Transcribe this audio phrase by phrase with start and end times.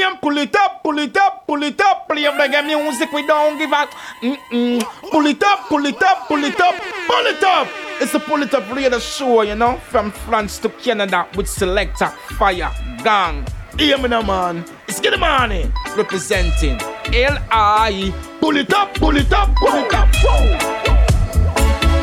[0.00, 2.08] Liam, pull it up, pull it up, pull it up.
[2.08, 3.70] Play reggae music, we don't give.
[3.70, 4.82] Mm-mm.
[5.10, 6.74] Pull it up, pull it up, pull it up,
[7.06, 7.68] pull it up.
[8.00, 12.06] It's a pull it up radio show, you know, from France to Canada with selector
[12.38, 12.70] Fire
[13.04, 13.46] Gang.
[13.78, 14.64] Hear me now, man.
[14.88, 16.80] It's Get Money representing
[17.12, 18.12] L.I.
[18.40, 20.08] Pull it up, pull it up, pull it up.
[20.22, 20.58] Whoa.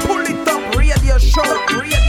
[0.06, 2.07] Pull it up, radio show, radio.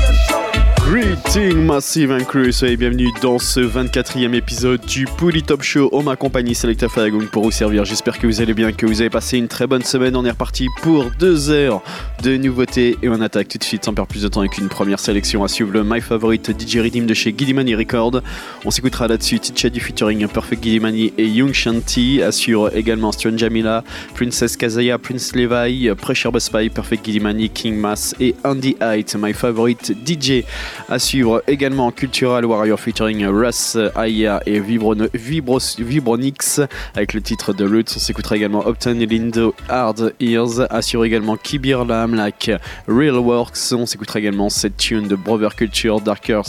[0.91, 5.91] Greeting Massive and Crew, soyez bienvenue dans ce 24e épisode du Pouli Top Show.
[5.93, 7.85] En ma compagnie, Selecta Faragung pour vous servir.
[7.85, 10.17] J'espère que vous allez bien, que vous avez passé une très bonne semaine.
[10.17, 11.83] On est reparti pour deux heures
[12.23, 14.71] de nouveautés et on attaque tout de suite sans perdre plus de temps avec une
[14.71, 18.23] première sélection à suivre le My Favorite DJ Redeem de chez Gidimani Record.
[18.65, 22.23] On s'écoutera là-dessus du featuring Perfect Gidimani et Young Shanti.
[22.23, 23.85] Assure également Strange Jamila,
[24.15, 29.93] Princess Kazaya, Prince Levi, Pressure Bus Perfect Gidimani, King Mass et Andy Height, My Favorite
[30.07, 30.45] DJ.
[30.89, 36.61] À suivre également Cultural Warrior featuring Russ Aya et Vibro, Vibro, Vibronix
[36.95, 37.95] avec le titre de Roots.
[37.97, 40.67] On s'écoutera également Upton Lindo Hard Ears.
[40.71, 42.51] Assure également Kibir Lamlak
[42.87, 43.73] Real Works.
[43.73, 46.43] On s'écoutera également cette tune de Brother Culture Darker,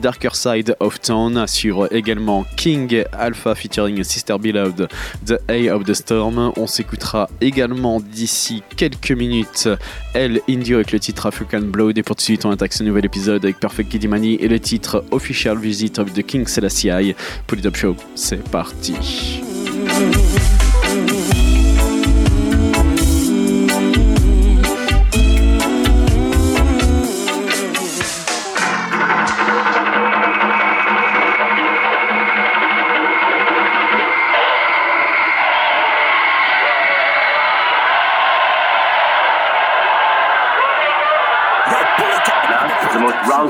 [0.00, 1.36] Darker Side of Town.
[1.36, 4.88] Assure également King Alpha featuring Sister Beloved
[5.26, 6.52] The A of the Storm.
[6.56, 9.68] On s'écoutera également d'ici quelques minutes
[10.14, 11.98] El Indio avec le titre African Blood.
[11.98, 14.60] Et pour tout de suite, on attaque ce nouvel épisode avec Perfect Gidimani et le
[14.60, 17.14] titre Official Visit of the King Selassie.
[17.46, 19.40] Polydop Show, c'est parti.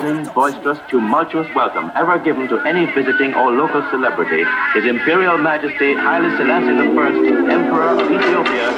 [0.05, 5.95] Rousing, boisterous, tumultuous welcome ever given to any visiting or local celebrity, His Imperial Majesty
[5.95, 8.69] Haile Selassie I, Emperor of Ethiopia.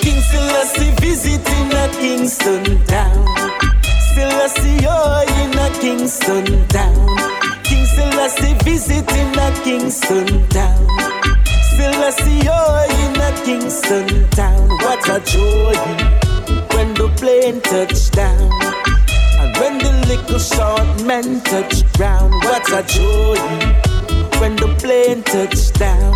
[0.00, 3.26] King Selassie visiting a Kingston town.
[4.14, 7.62] Selassie oh in a Kingston town.
[7.64, 10.86] King Selassie visiting a Kingston town.
[11.76, 14.68] Selassie oh in a Kingston town.
[14.82, 15.76] What a joy
[16.74, 19.01] when the plane touched down.
[19.42, 23.34] And when the little short men touch ground, what a joy
[24.38, 26.14] when the plane touched down.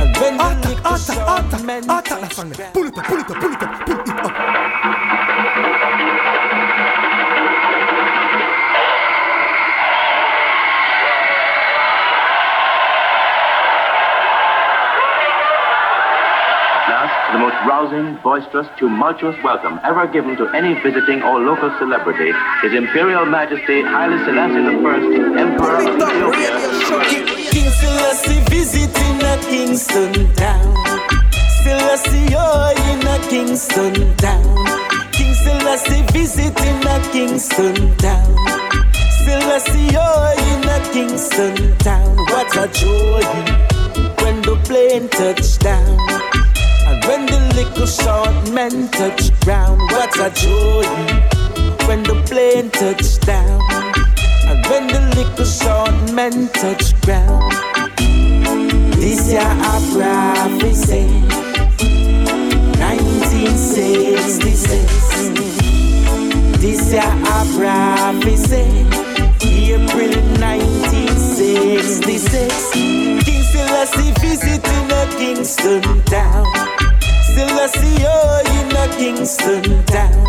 [0.00, 2.72] And when the little short men touch ground.
[2.72, 4.99] Pull it up, pull it up, pull it up, pull it up.
[17.50, 23.26] Most rousing, boisterous, tumultuous welcome ever given to any visiting or local celebrity, His Imperial
[23.26, 27.50] Majesty Haile Selassie I, Emperor of Pull it up, Ethiopia.
[27.50, 30.74] King Selassie visiting a Kingston town.
[31.62, 35.10] Selassie oh in a Kingston town.
[35.12, 38.36] King Selassie visiting a Kingston town.
[39.24, 42.16] Selassie oh in a Kingston town.
[42.30, 43.24] What a joy
[44.22, 46.49] when the plane touched down.
[47.06, 49.80] When the little short men touch ground.
[49.92, 50.84] What a joy
[51.86, 53.60] when the plane touched down.
[54.48, 57.52] And when the little short men touch ground,
[59.00, 61.06] this year a prophecy,
[62.78, 65.30] 1966.
[66.60, 68.64] This year a prophecy,
[69.42, 72.72] April 1966.
[73.24, 76.39] King Selassie visiting a Kingston town.
[79.10, 80.24] Kingston town.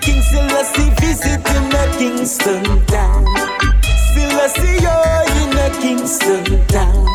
[0.00, 3.24] King Selassie visiting a Kingston town.
[4.14, 7.06] Selassie oh in a Kingston town.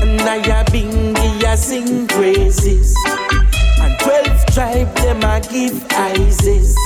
[0.00, 2.94] And I a bingy a sing praises.
[3.80, 6.76] And twelve tribe them a give Isis.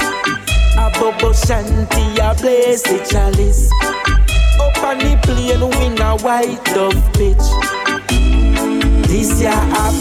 [0.78, 3.70] A bobo shanty a blaze the chalice.
[4.60, 7.48] Up on the plane win a white dove pitch.
[9.08, 9.92] This year a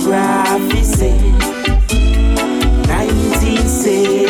[3.42, 3.50] prophecy.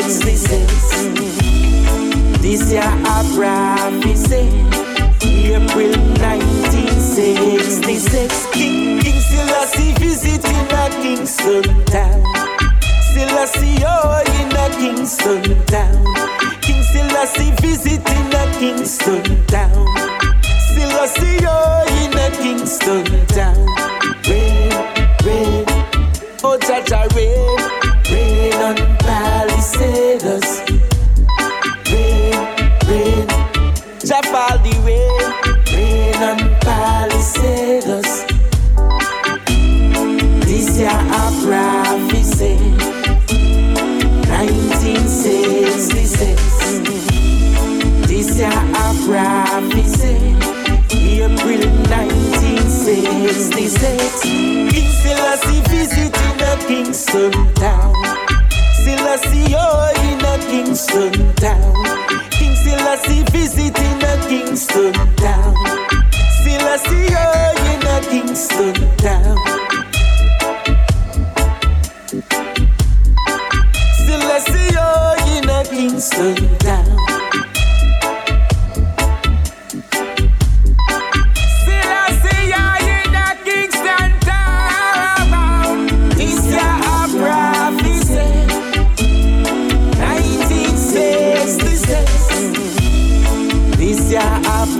[0.01, 2.39] 1966.
[2.41, 4.47] This year a prophecy.
[5.51, 8.45] April 1966.
[8.53, 12.23] King, King Selassie visiting a Kingston town.
[13.13, 16.05] Selassie oh in a Kingston town.
[16.61, 19.85] King Selassie visiting a Kingston town.
[20.73, 23.65] Selassie oh in a Kingston town.
[24.27, 24.71] Rain,
[25.25, 25.65] rain,
[26.43, 27.59] oh Jaja rain,
[28.09, 29.00] rain on
[53.81, 54.71] 1966.
[54.71, 57.93] King Selassie visiting a Kingston town.
[58.83, 61.73] Selassie oh in a Kingston town.
[62.29, 65.55] King Selassie visiting a Kingston town.
[66.43, 69.37] Selassie oh in a Kingston town.
[74.05, 77.10] Selassie oh in a Kingston town.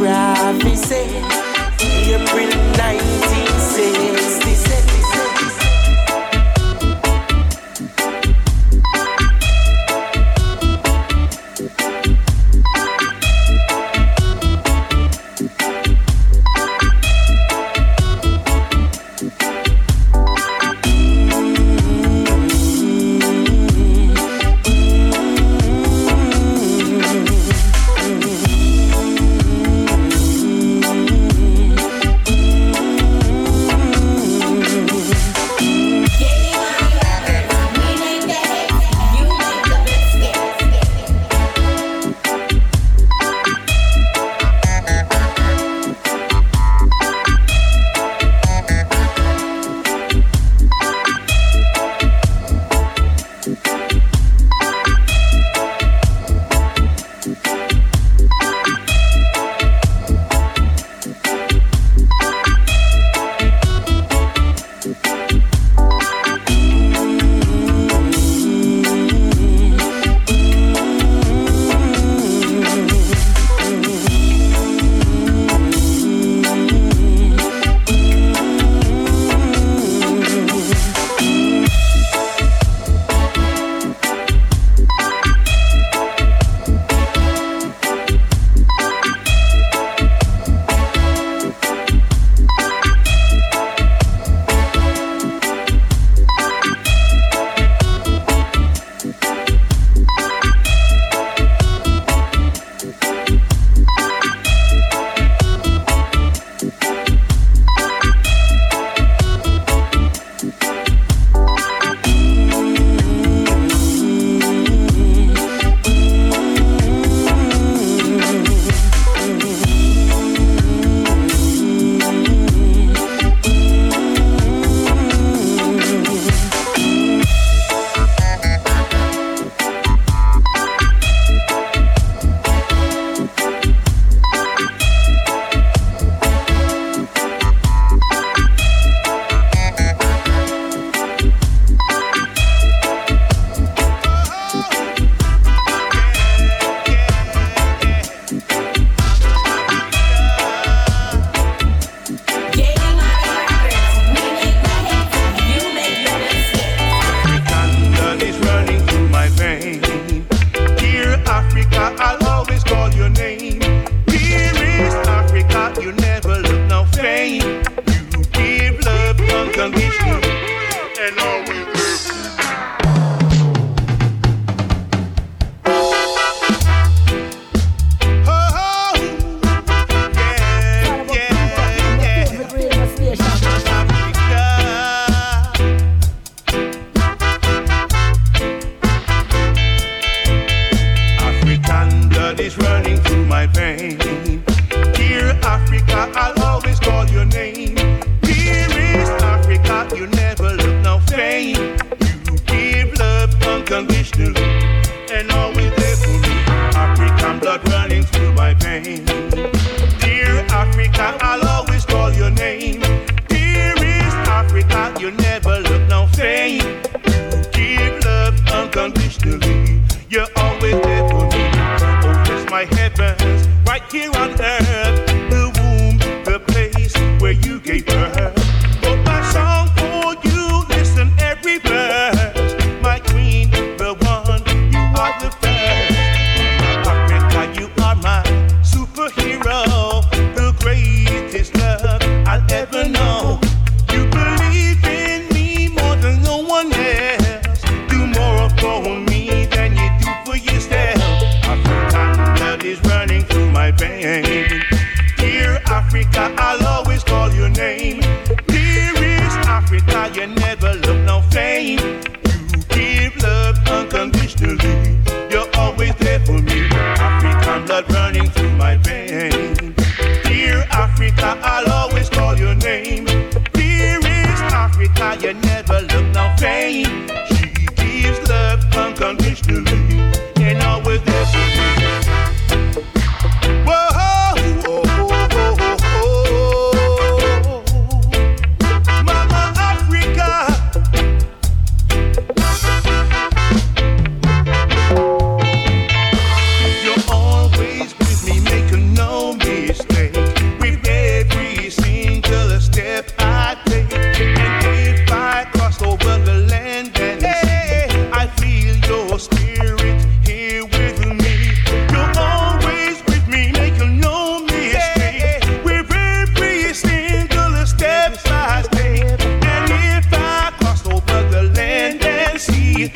[0.02, 1.22] Prophecy.
[1.22, 1.41] April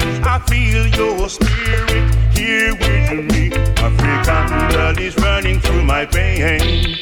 [0.06, 3.52] I feel your spirit here with me.
[3.78, 7.02] African blood is running through my veins.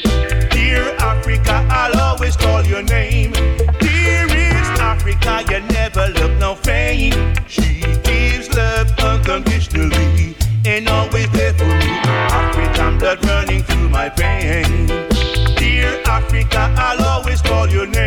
[0.50, 3.32] Dear Africa, I'll always call your name.
[3.80, 7.34] Dearest Africa, you never look no fame.
[7.46, 10.34] She gives love unconditionally
[10.64, 11.90] and always there for me.
[12.40, 14.90] African blood running through my veins.
[15.58, 18.03] Dear Africa, I'll always call your name.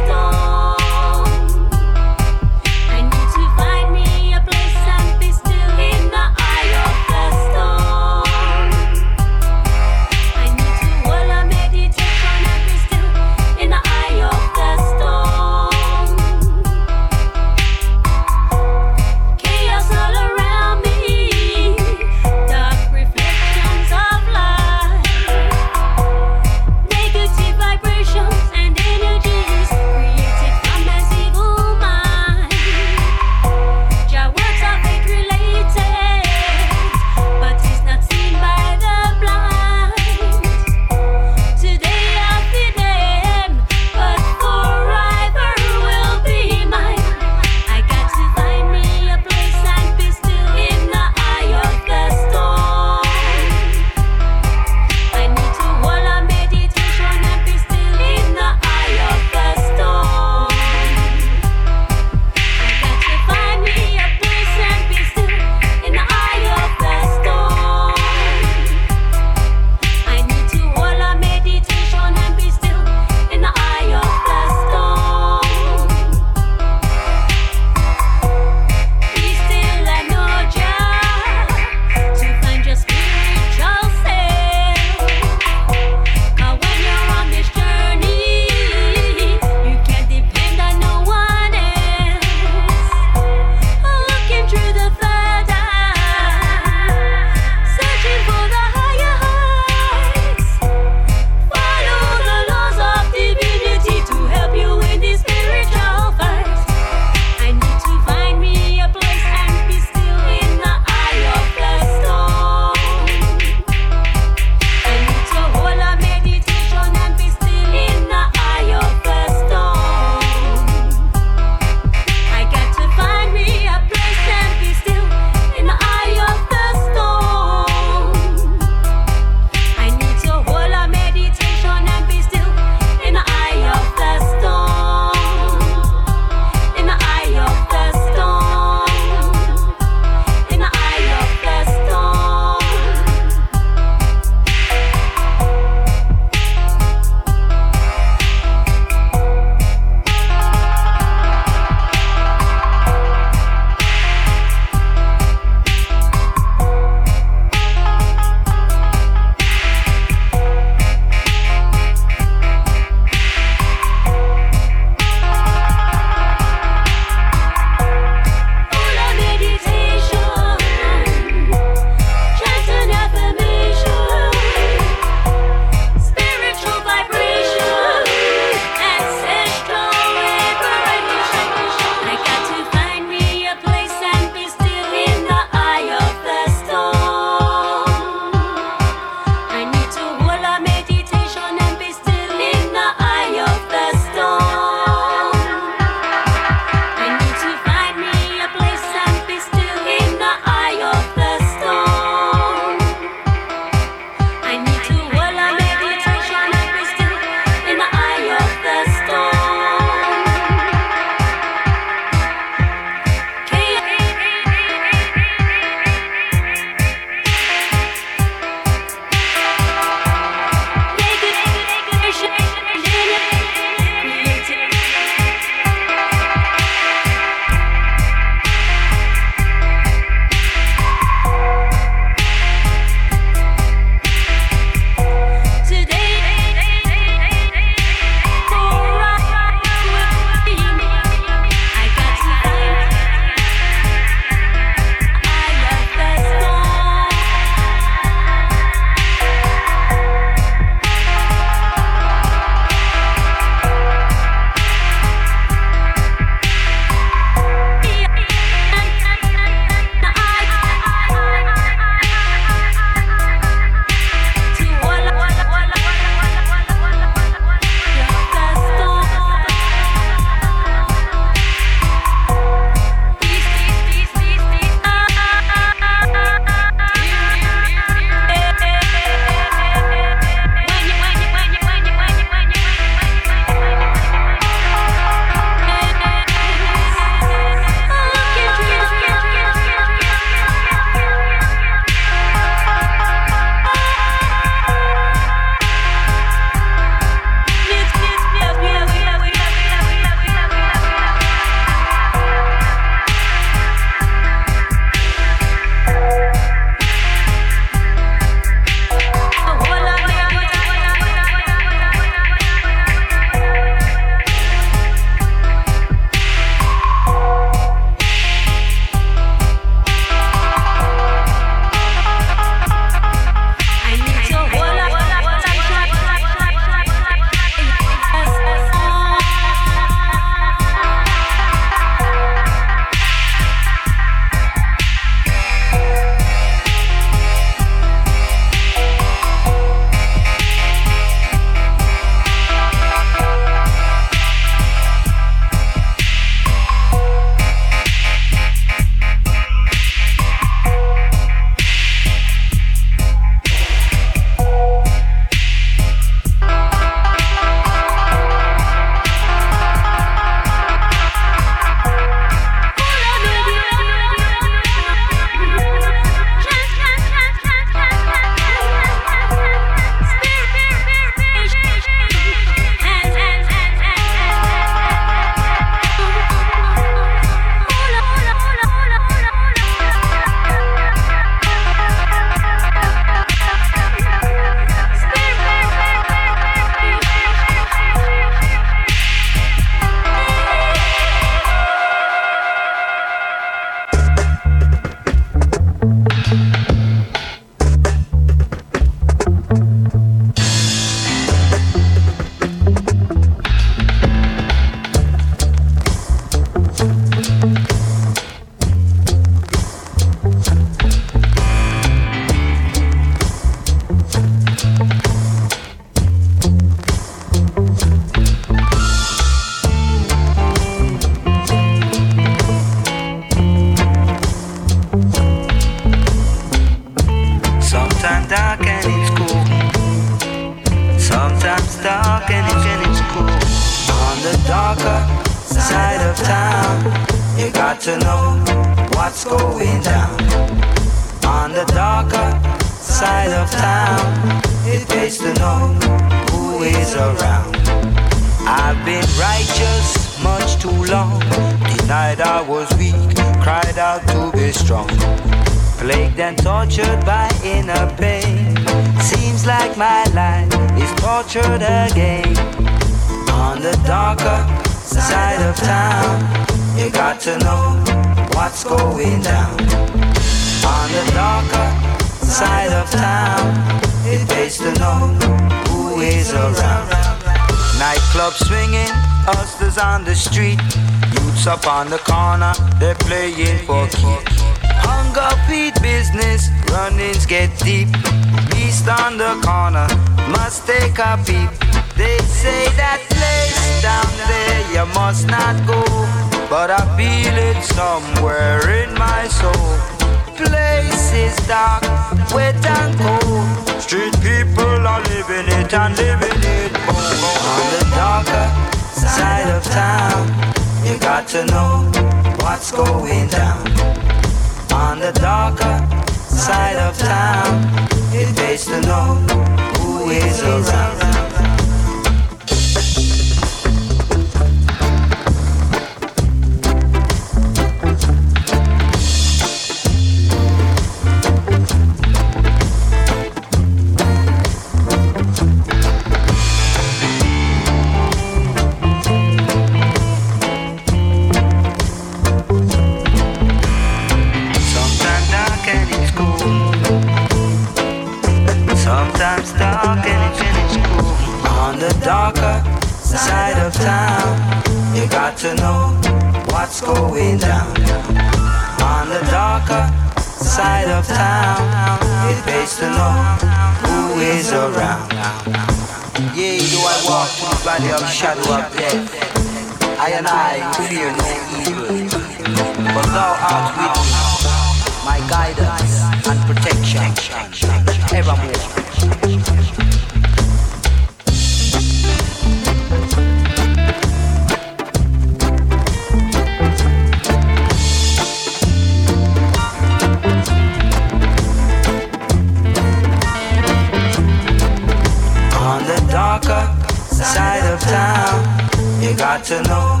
[599.44, 600.00] to know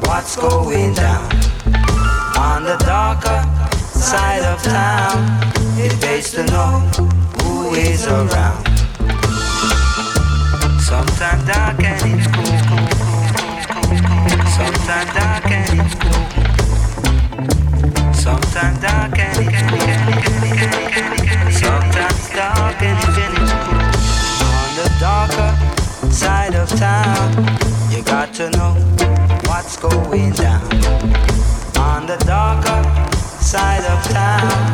[0.00, 1.24] what's going down
[2.36, 3.42] on the darker
[3.98, 5.40] side of town.
[5.78, 6.80] It pays to know
[7.40, 8.66] who is around.
[10.78, 12.46] Sometimes dark and it's cool.
[14.58, 16.26] Sometimes dark and it's cool.
[18.12, 19.88] Sometimes dark and it's cool.
[21.50, 23.88] Sometimes dark and it's cool.
[24.52, 25.50] On the darker
[26.12, 27.32] side of town,
[27.90, 28.71] you got to know
[29.92, 30.62] going down
[31.76, 32.82] on the darker
[33.42, 34.71] side of town.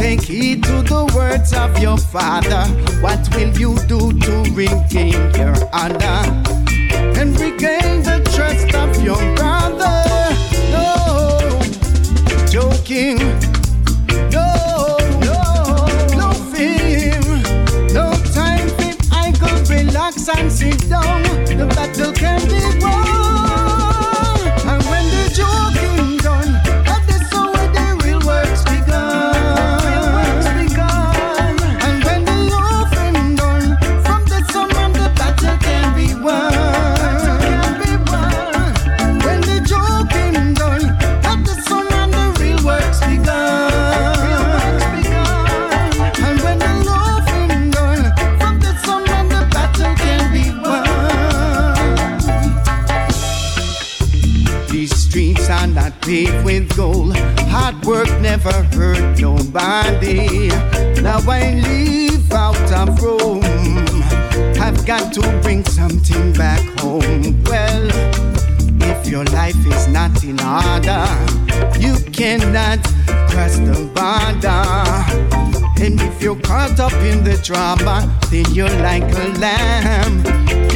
[0.00, 2.64] Take heed to the words of your father.
[3.02, 6.24] What will you do to regain your honor
[7.20, 10.00] and regain the trust of your brother?
[10.72, 11.60] No
[12.48, 13.18] joking.
[14.32, 15.38] No, no,
[16.16, 17.20] no fear.
[17.92, 18.96] No time, fit.
[19.12, 21.24] I can relax and sit down.
[21.44, 23.19] The battle can be won.
[58.50, 60.48] never hurt nobody.
[61.02, 63.42] Now I live out of Rome.
[64.58, 67.42] I've got to bring something back home.
[67.44, 67.88] Well,
[68.82, 71.06] if your life is not in order,
[71.78, 72.82] you cannot
[73.30, 74.64] cross the border.
[75.82, 80.69] And if you're caught up in the drama, then you're like a lamb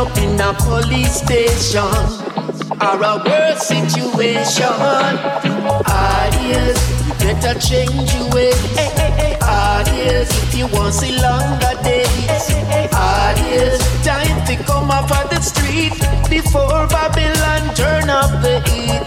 [0.00, 1.84] up in a police station
[2.80, 4.64] or a worse situation.
[5.44, 8.56] You better change your ways.
[9.42, 12.44] Ideas, if you want see longer days.
[12.92, 15.94] Ideas, time to come up on the street
[16.28, 19.04] before Babylon turn up the heat.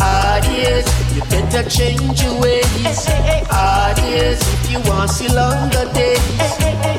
[0.00, 3.08] Ideas, you better change your ways.
[3.50, 6.42] Ideas, if you want see longer days.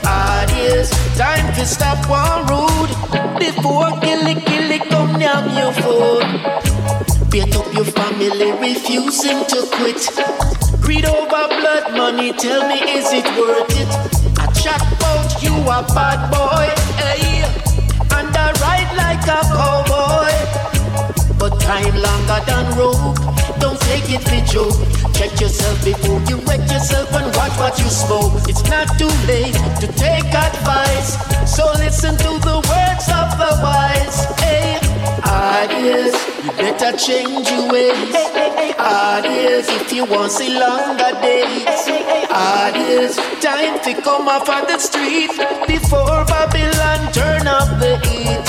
[0.05, 2.93] Ideas, time to stop one rude
[3.39, 7.22] before killy killy come down your food.
[7.33, 10.05] Beat up your family, refusing to quit.
[10.85, 13.89] Read over blood money, tell me is it worth it?
[14.37, 16.69] I chat about you a bad boy,
[17.01, 17.41] hey,
[18.13, 20.29] and I ride like a cowboy.
[21.39, 23.17] But time longer than rope.
[23.59, 24.77] Don't take it for joke.
[25.15, 28.47] Check yourself before you wreck yourself and watch what you smoke.
[28.47, 31.17] It's not too late to take advice.
[31.49, 34.25] So listen to the words of the wise.
[34.39, 34.72] Hey,
[35.33, 36.13] ideas,
[36.43, 38.15] you better change your ways.
[38.79, 41.65] Ideas, if you want see longer days.
[42.29, 45.31] Ideas, time to come off on the street
[45.67, 48.43] before Babylon turn up the heat.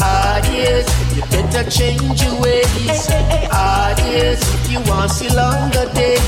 [0.00, 3.10] Ideas, you better change your ways.
[3.50, 6.22] Ideas, if you want see longer days.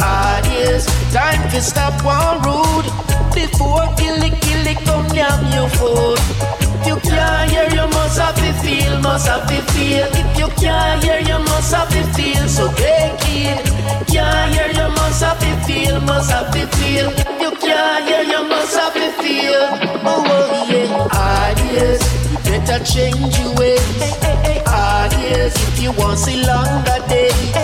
[0.00, 6.18] Ideas, time to stop one rude before killy killy come down your food.
[6.86, 10.06] If you can't hear, you must have to feel, must have to feel.
[10.12, 12.48] If you can't hear, you must have to feel.
[12.48, 13.58] So take it.
[14.08, 17.10] Can't hear, you must have to feel, must have to feel.
[17.10, 19.62] If you can't hear, you must have to feel.
[20.06, 21.50] Oh, oh yeah.
[21.50, 24.73] Ideas, you better change your ways.
[25.24, 27.56] Ideas, if you want see longer days.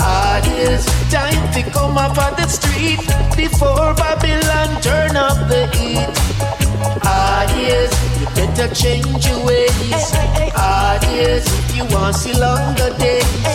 [0.00, 2.98] Ideas, time to come up on the street
[3.36, 6.10] before Babylon turn up the heat.
[7.06, 10.14] Ideas, you better change your ways.
[10.56, 13.46] Ideas, if you want see longer days.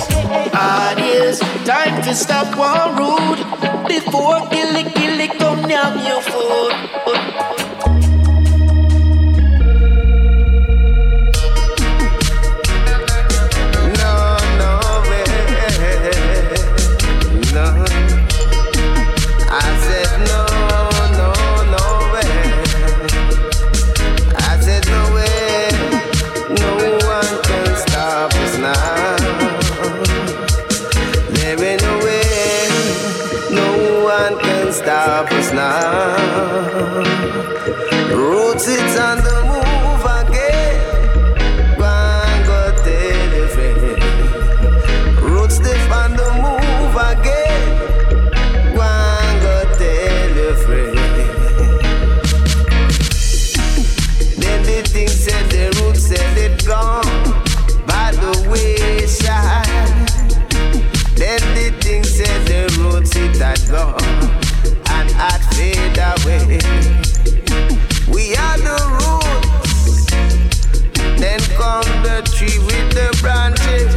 [0.56, 3.44] Ideas, time to stop one rude
[3.90, 7.31] before killy killy come down your food.
[72.42, 73.91] Tree with the branches,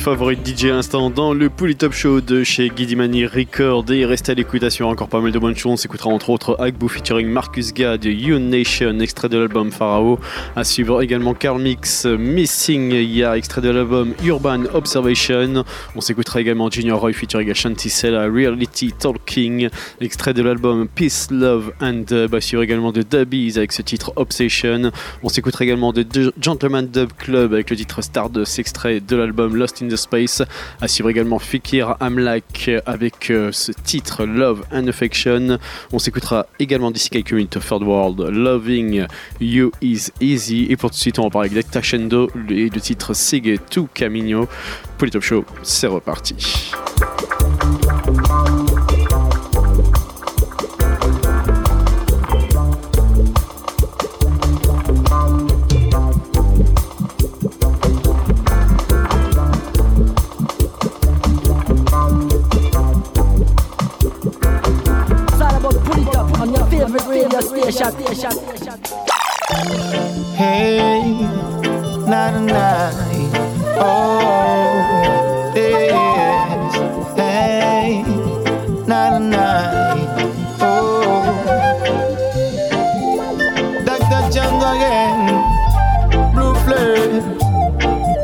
[0.00, 4.32] My favorite DJ instant dans le Pouli Top Show de chez Guidimani Record et restez
[4.32, 5.72] à l'écoutation encore pas mal de bonnes choses.
[5.72, 10.18] On s'écoutera entre autres Agbo featuring Marcus Gad You Nation extrait de l'album Pharaoh.
[10.56, 15.64] À suivre également Carl Mix Missing Ya extrait de l'album Urban Observation.
[15.94, 19.68] On s'écoutera également Junior Roy featuring Ashanti Sella Reality Talking
[20.00, 22.34] extrait de l'album Peace Love and Dub.
[22.34, 24.92] À suivre également de Dubbies avec ce titre Obsession.
[25.22, 29.82] On s'écoutera également de Gentleman Dub Club avec le titre Stardust extrait de l'album Lost
[29.82, 30.42] in the Space.
[30.80, 35.58] À suivre également Fikir Amlak avec euh, ce titre Love and Affection.
[35.92, 39.06] On s'écoutera également d'ici quelques minutes Third World Loving
[39.40, 40.66] You Is Easy.
[40.70, 43.82] Et pour tout de suite, on va parler avec Tashendo et le titre Sigue Tu
[43.92, 44.48] Camino.
[44.96, 46.72] Pour les Top Show, c'est reparti.
[70.36, 71.12] Hey,
[72.06, 73.30] night and night.
[73.80, 76.74] Oh, yes.
[77.16, 78.02] Hey,
[78.86, 80.08] night and night.
[80.60, 81.24] Oh,
[83.86, 84.22] Dr.
[84.30, 85.20] Django again.
[86.34, 87.22] Blue Flare.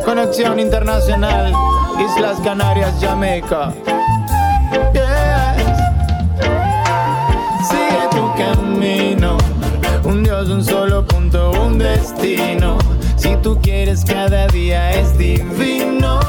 [0.04, 1.54] Conexión internacional.
[1.98, 3.72] Islas Canarias, Jamaica.
[10.16, 12.78] Un Dios, un solo punto, un destino.
[13.16, 16.20] Si tú quieres, cada día es divino.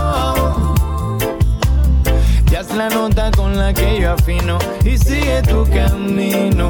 [2.51, 4.57] Ya es la nota con la que yo afino.
[4.83, 6.69] Y sigue tu camino.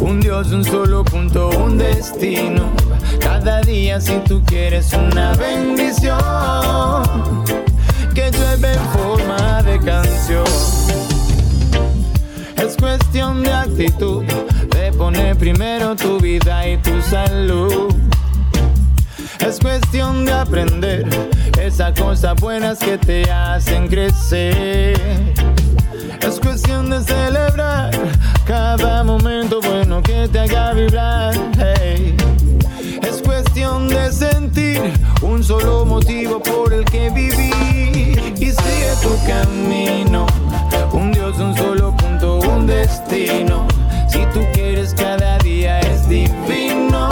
[0.00, 2.68] Un Dios, un solo punto, un destino.
[3.20, 6.18] Cada día, si tú quieres, una bendición.
[8.12, 10.44] Que llueve en forma de canción.
[12.56, 14.24] Es cuestión de actitud,
[15.00, 17.94] de poner primero tu vida y tu salud.
[19.46, 21.06] Es cuestión de aprender
[21.60, 25.00] esas cosas buenas que te hacen crecer.
[26.20, 27.90] Es cuestión de celebrar
[28.46, 31.34] cada momento bueno que te haga vibrar.
[33.02, 34.80] Es cuestión de sentir
[35.22, 40.26] un solo motivo por el que vivir y sigue tu camino.
[40.92, 43.66] Un Dios, un solo punto, un destino
[46.10, 47.08] divino.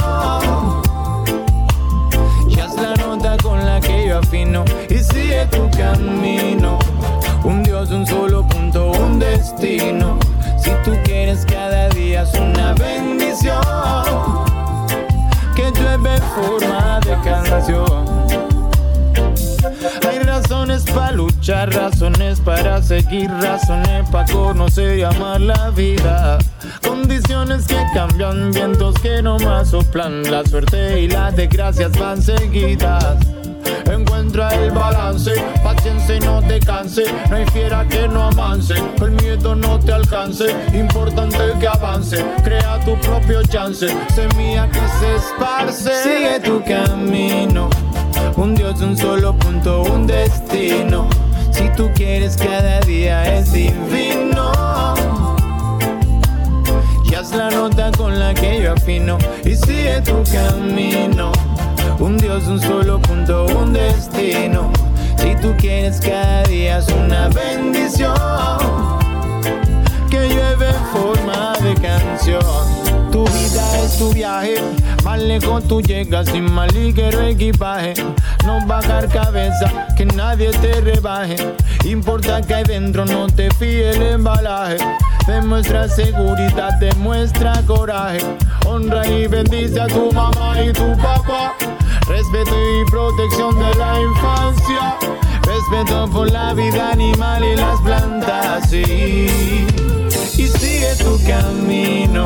[2.48, 6.78] Ya es la nota con la que yo afino y sigue tu camino.
[7.44, 10.18] Un Dios, un solo punto, un destino.
[10.60, 13.62] Si tú quieres cada día es una bendición.
[15.54, 18.08] Que llueve forma de canción.
[20.08, 26.38] Hay razones para luchar, razones para seguir, razones para conocer y amar la vida.
[27.00, 30.28] Condiciones que cambian, vientos que no más soplan.
[30.28, 33.16] La suerte y las desgracias van seguidas.
[33.86, 35.32] Encuentra el balance,
[35.62, 37.04] paciencia y no te canse.
[37.30, 40.46] No hay fiera que no avance, el miedo no te alcance.
[40.74, 43.86] Importante que avance, crea tu propio chance.
[44.14, 46.02] Semilla que se esparce.
[46.02, 47.70] Sigue tu camino.
[48.36, 51.08] Un Dios, un solo punto, un destino.
[51.52, 54.27] Si tú quieres, cada día es divino.
[57.34, 59.18] La nota con la que yo afino.
[59.44, 61.30] Y sigue tu camino.
[61.98, 64.72] Un Dios, un solo punto, un destino.
[65.18, 68.14] Si tú quieres cada día es una bendición
[70.10, 72.87] que llueve en forma de canción.
[73.10, 74.56] Tu vida es tu viaje,
[75.02, 77.94] más lejos tú llegas sin mal ligero equipaje.
[78.44, 81.36] No bajar cabeza, que nadie te rebaje.
[81.84, 84.76] Importa que hay dentro, no te fíe el embalaje.
[85.26, 88.20] Demuestra seguridad, demuestra coraje.
[88.66, 91.54] Honra y bendice a tu mamá y tu papá.
[92.06, 94.96] Respeto y protección de la infancia.
[95.42, 98.70] Respeto por la vida animal y las plantas.
[98.70, 99.26] Sí.
[100.36, 102.24] Y sigue tu camino.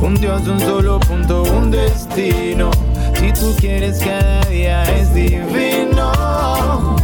[0.00, 2.70] Un Dios, un solo punto, un destino.
[3.14, 6.96] Si tú quieres cada día es divino.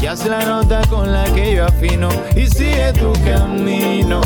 [0.00, 2.08] Y haz la nota con la que yo afino.
[2.36, 4.20] Y sigue tu camino.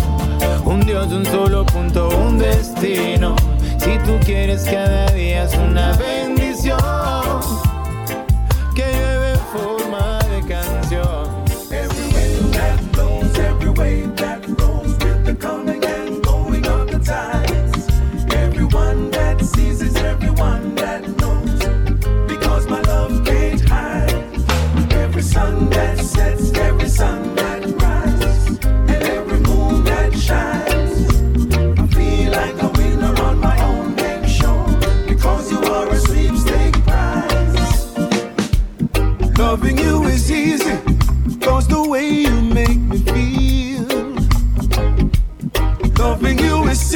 [0.64, 3.36] Un Dios, un solo punto, un destino.
[3.78, 7.65] Si tú quieres cada día es una bendición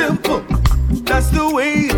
[0.01, 0.41] simple,
[1.05, 1.90] that's the way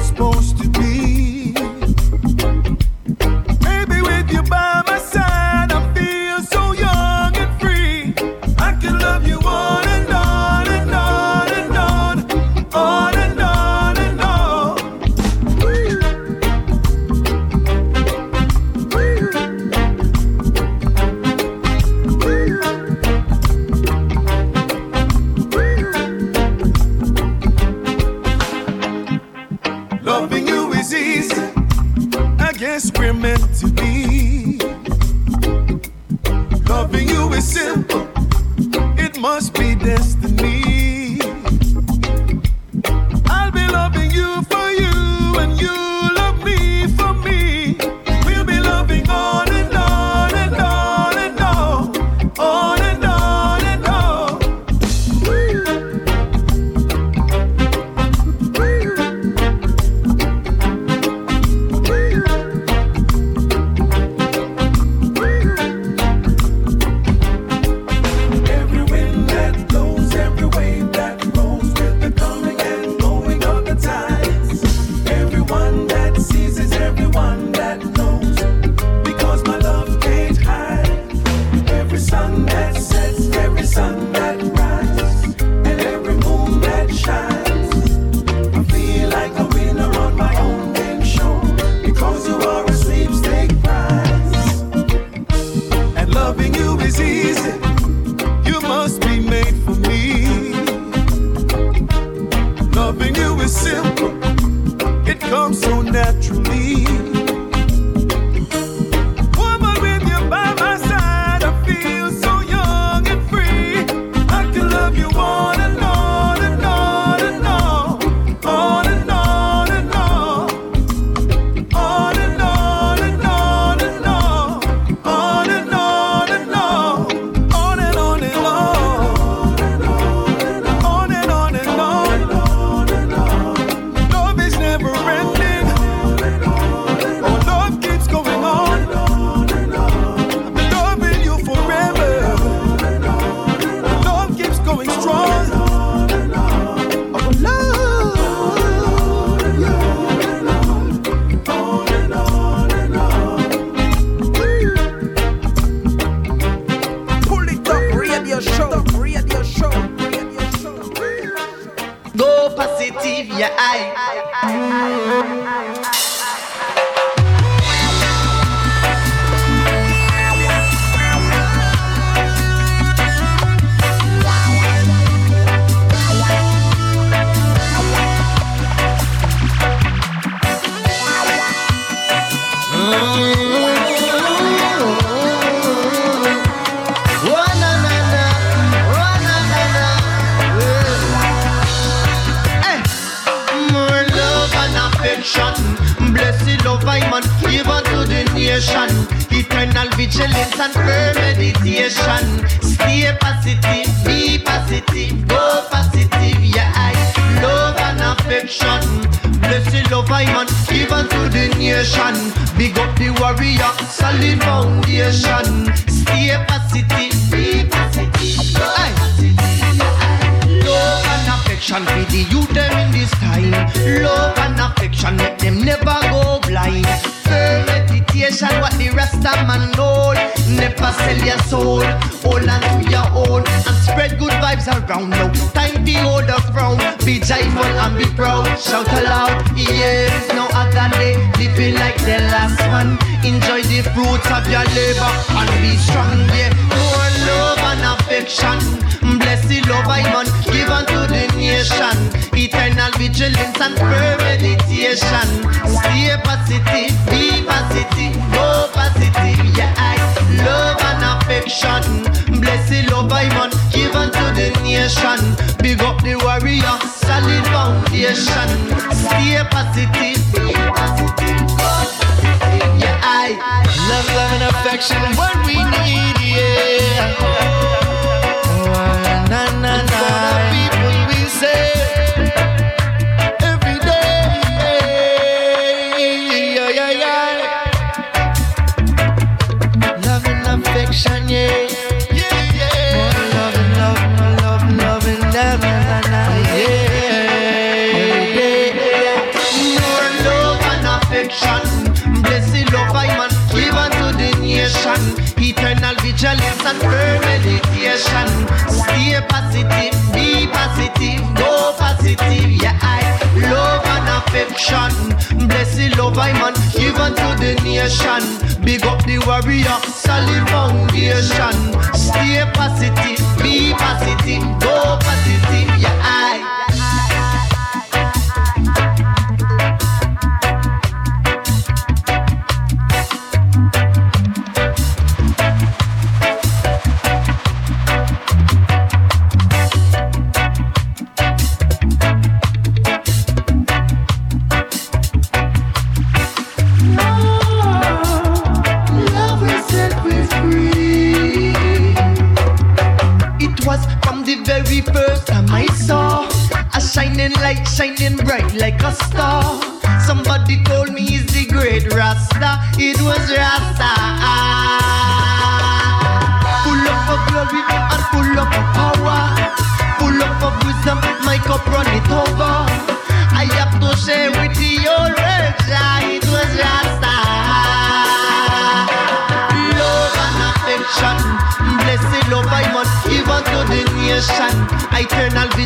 [305.39, 308.29] Eternal vigilance and firm meditation.
[308.69, 312.51] Stay positive, be positive, go positive.
[312.63, 313.03] Yeah, I
[313.51, 315.49] love and affection.
[315.49, 318.23] Bless the love I man, given to the nation.
[318.65, 321.57] Big up the warrior, solid foundation.
[321.95, 325.72] Stay positive, be positive, go positive.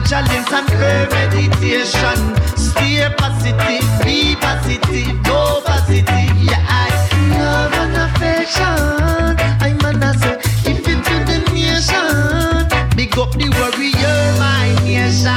[0.08, 2.18] challenge and prayer meditation.
[2.56, 6.30] Stay positive, be positive, go positive.
[6.46, 6.90] Yeah, I
[7.38, 9.36] love and affection.
[9.60, 12.68] I'm an answer, If it to the nation.
[12.96, 15.34] Big up the warrior, my nation.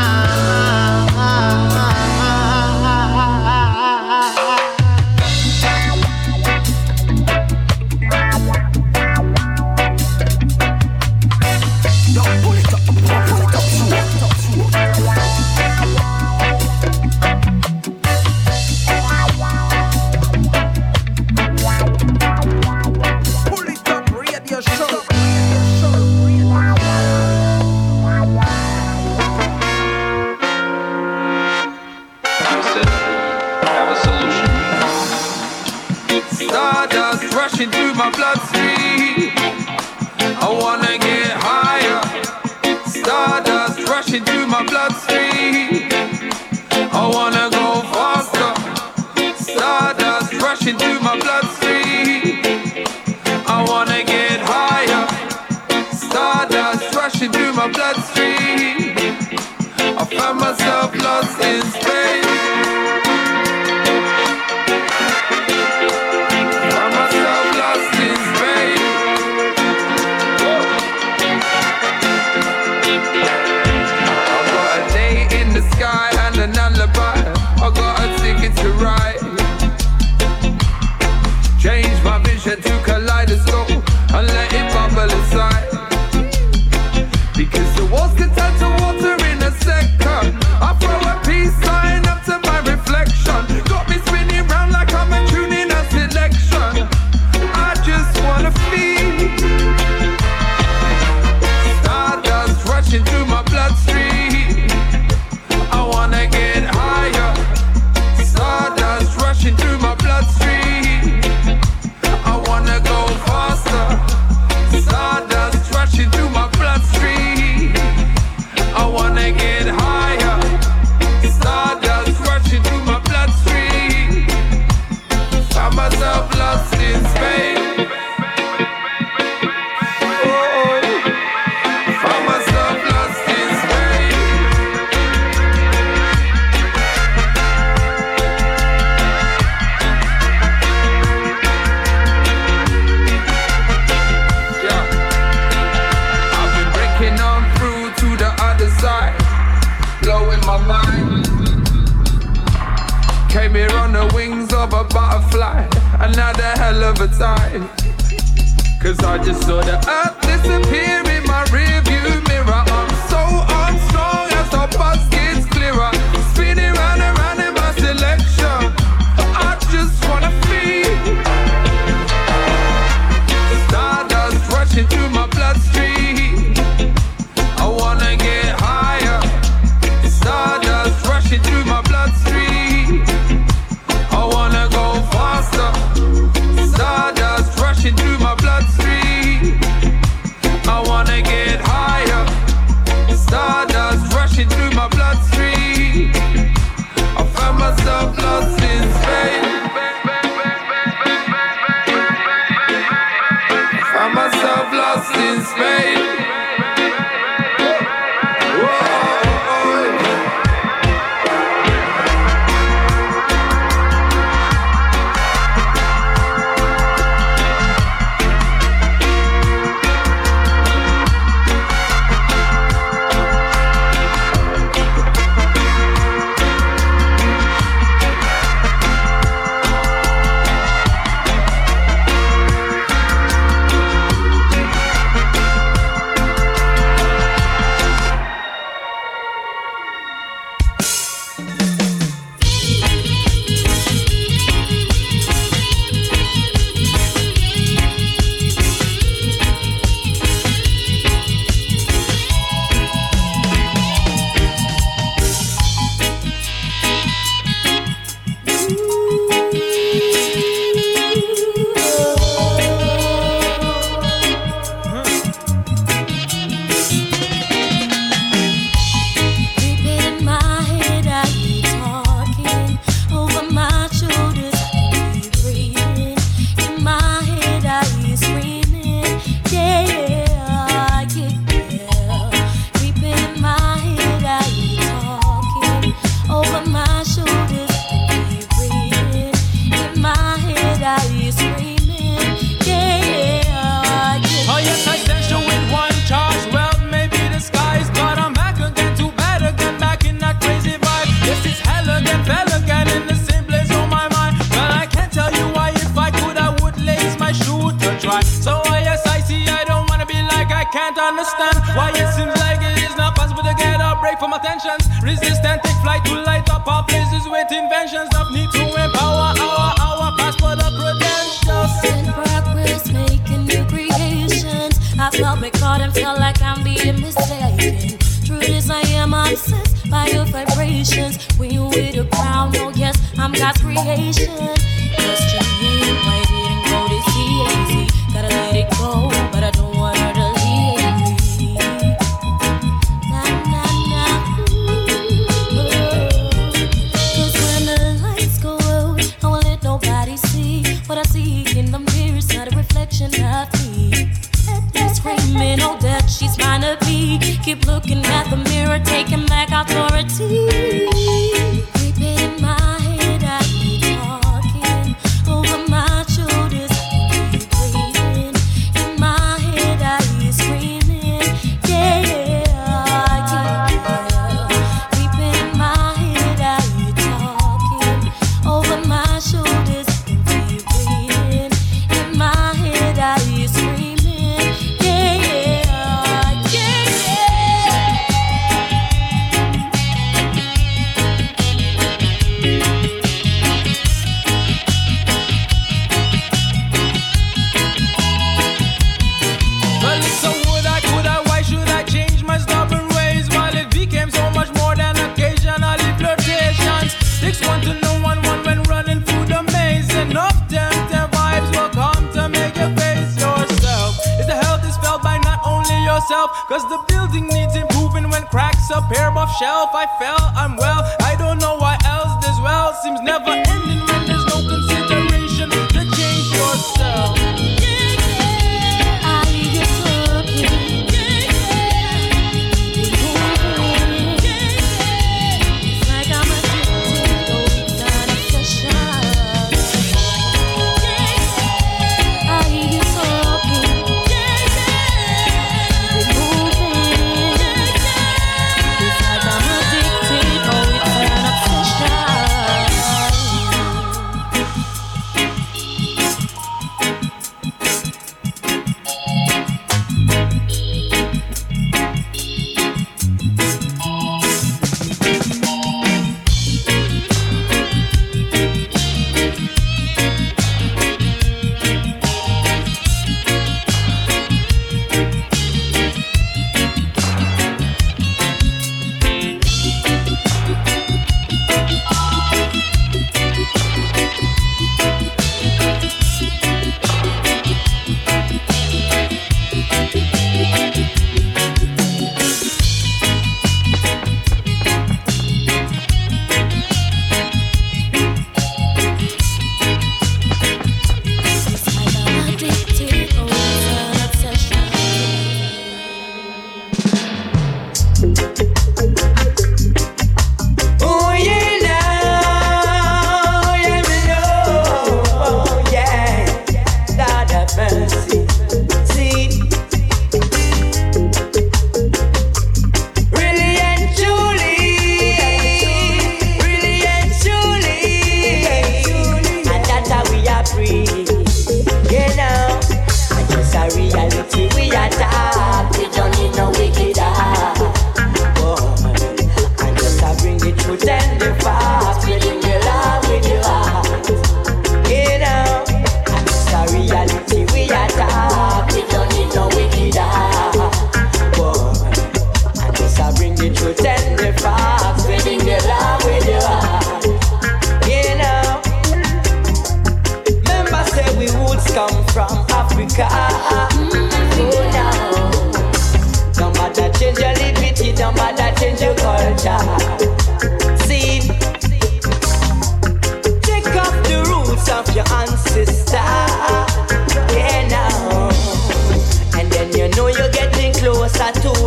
[354.96, 357.20] screaming, oh, that she's mine to be.
[357.44, 361.39] Keep looking at the mirror, taking back authority.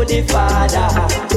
[0.05, 1.32] The Father.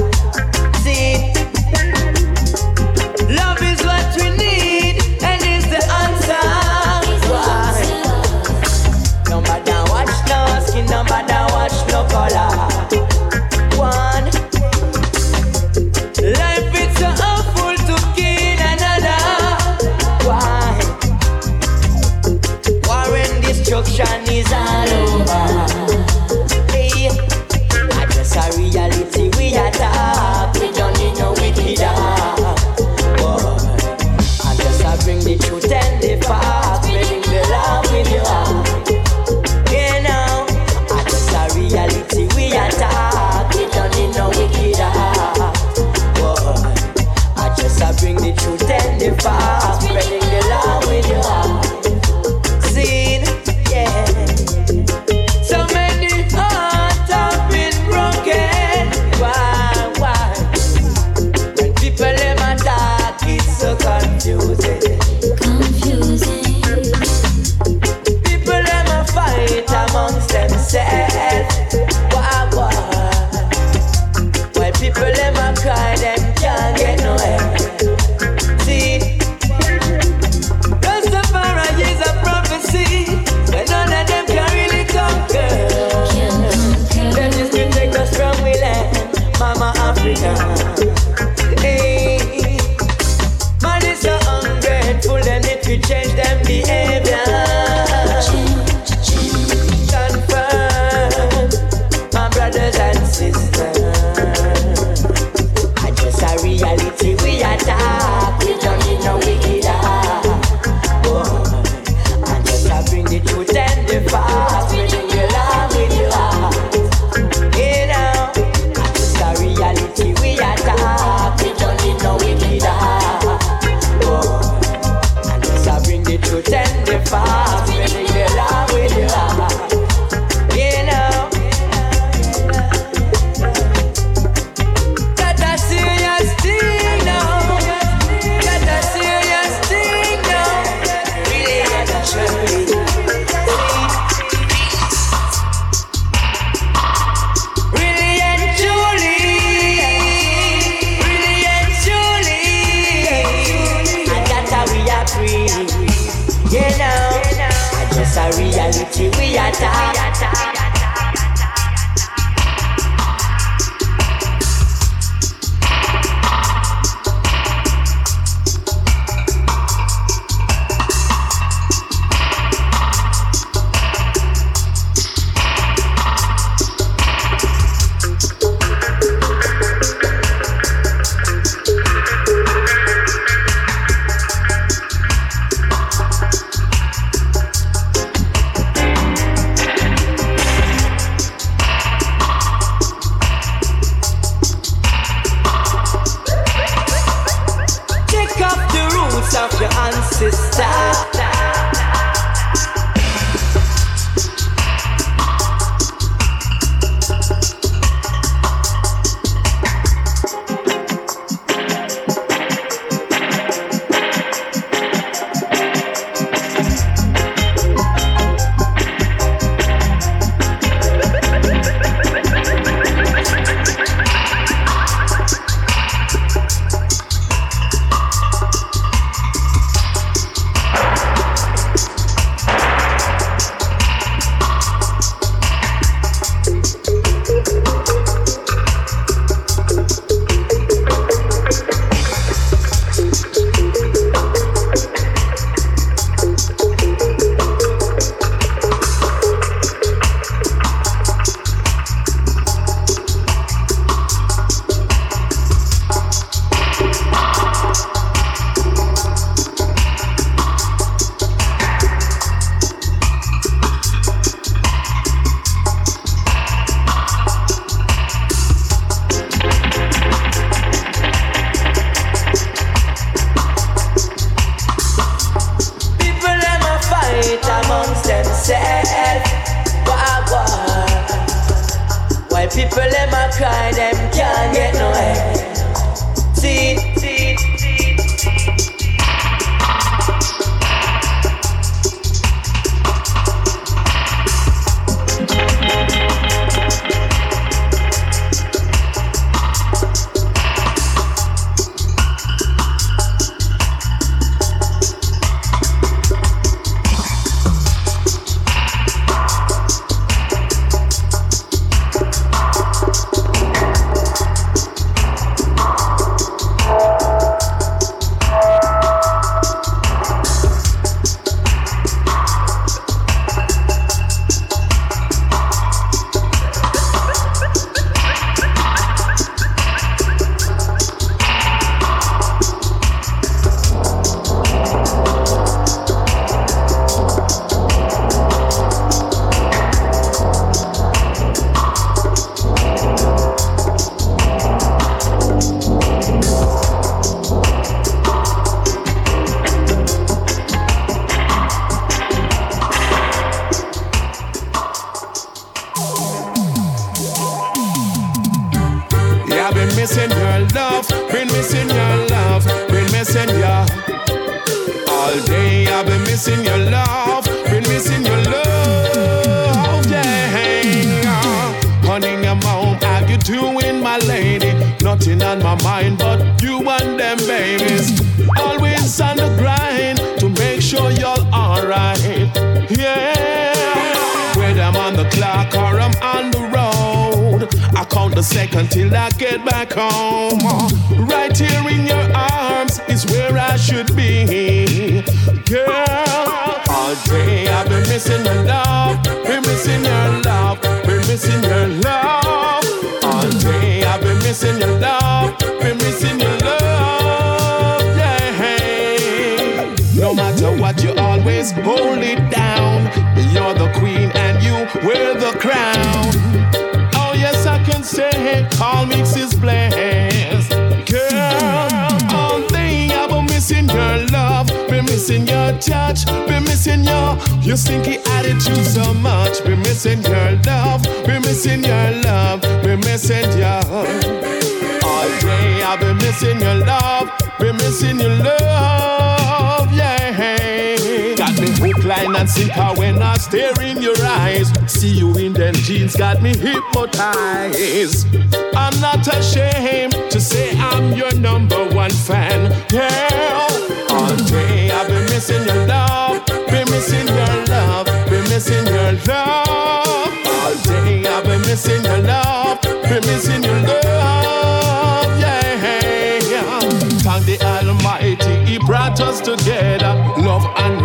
[448.55, 453.04] I'm not ashamed to say I'm your number one fan, girl.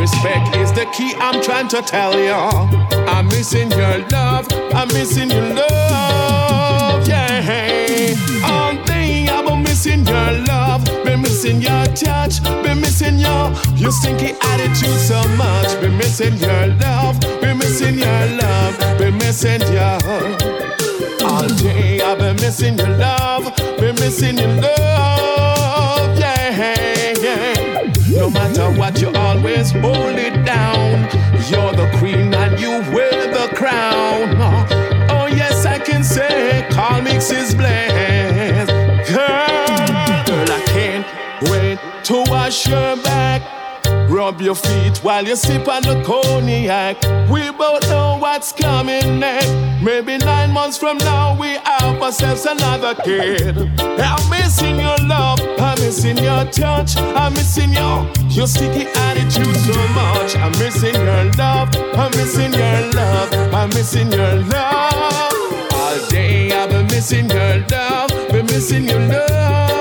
[0.00, 2.32] Respect is the key I'm trying to tell you.
[3.12, 8.14] I'm missing your love, I'm missing your love, yeah.
[8.44, 13.92] All day I've been missing your love, been missing your touch, been missing your your
[13.92, 15.68] stinky attitude so much.
[15.80, 20.00] Been missing your love, been missing your love, been missing your.
[21.28, 26.89] All day I've been missing your love, been missing your love, yeah.
[28.32, 31.02] No matter what, you always hold it down.
[31.50, 34.36] You're the queen and you wear the crown.
[35.10, 38.68] Oh yes, I can say, call mix is blessed,
[39.08, 40.24] girl.
[40.26, 41.06] Girl, I can't
[41.50, 43.59] wait to wash your back.
[44.10, 47.00] Rub your feet while you sip on the cognac.
[47.30, 49.48] We both know what's coming next.
[49.80, 53.56] Maybe nine months from now we have ourselves another kid.
[53.78, 59.78] I'm missing your love, I'm missing your touch, I'm missing your your sticky attitude so
[59.94, 60.34] much.
[60.36, 65.32] I'm missing your love, I'm missing your love, I'm missing your love.
[65.72, 69.79] All day I've been missing your love, been missing your love,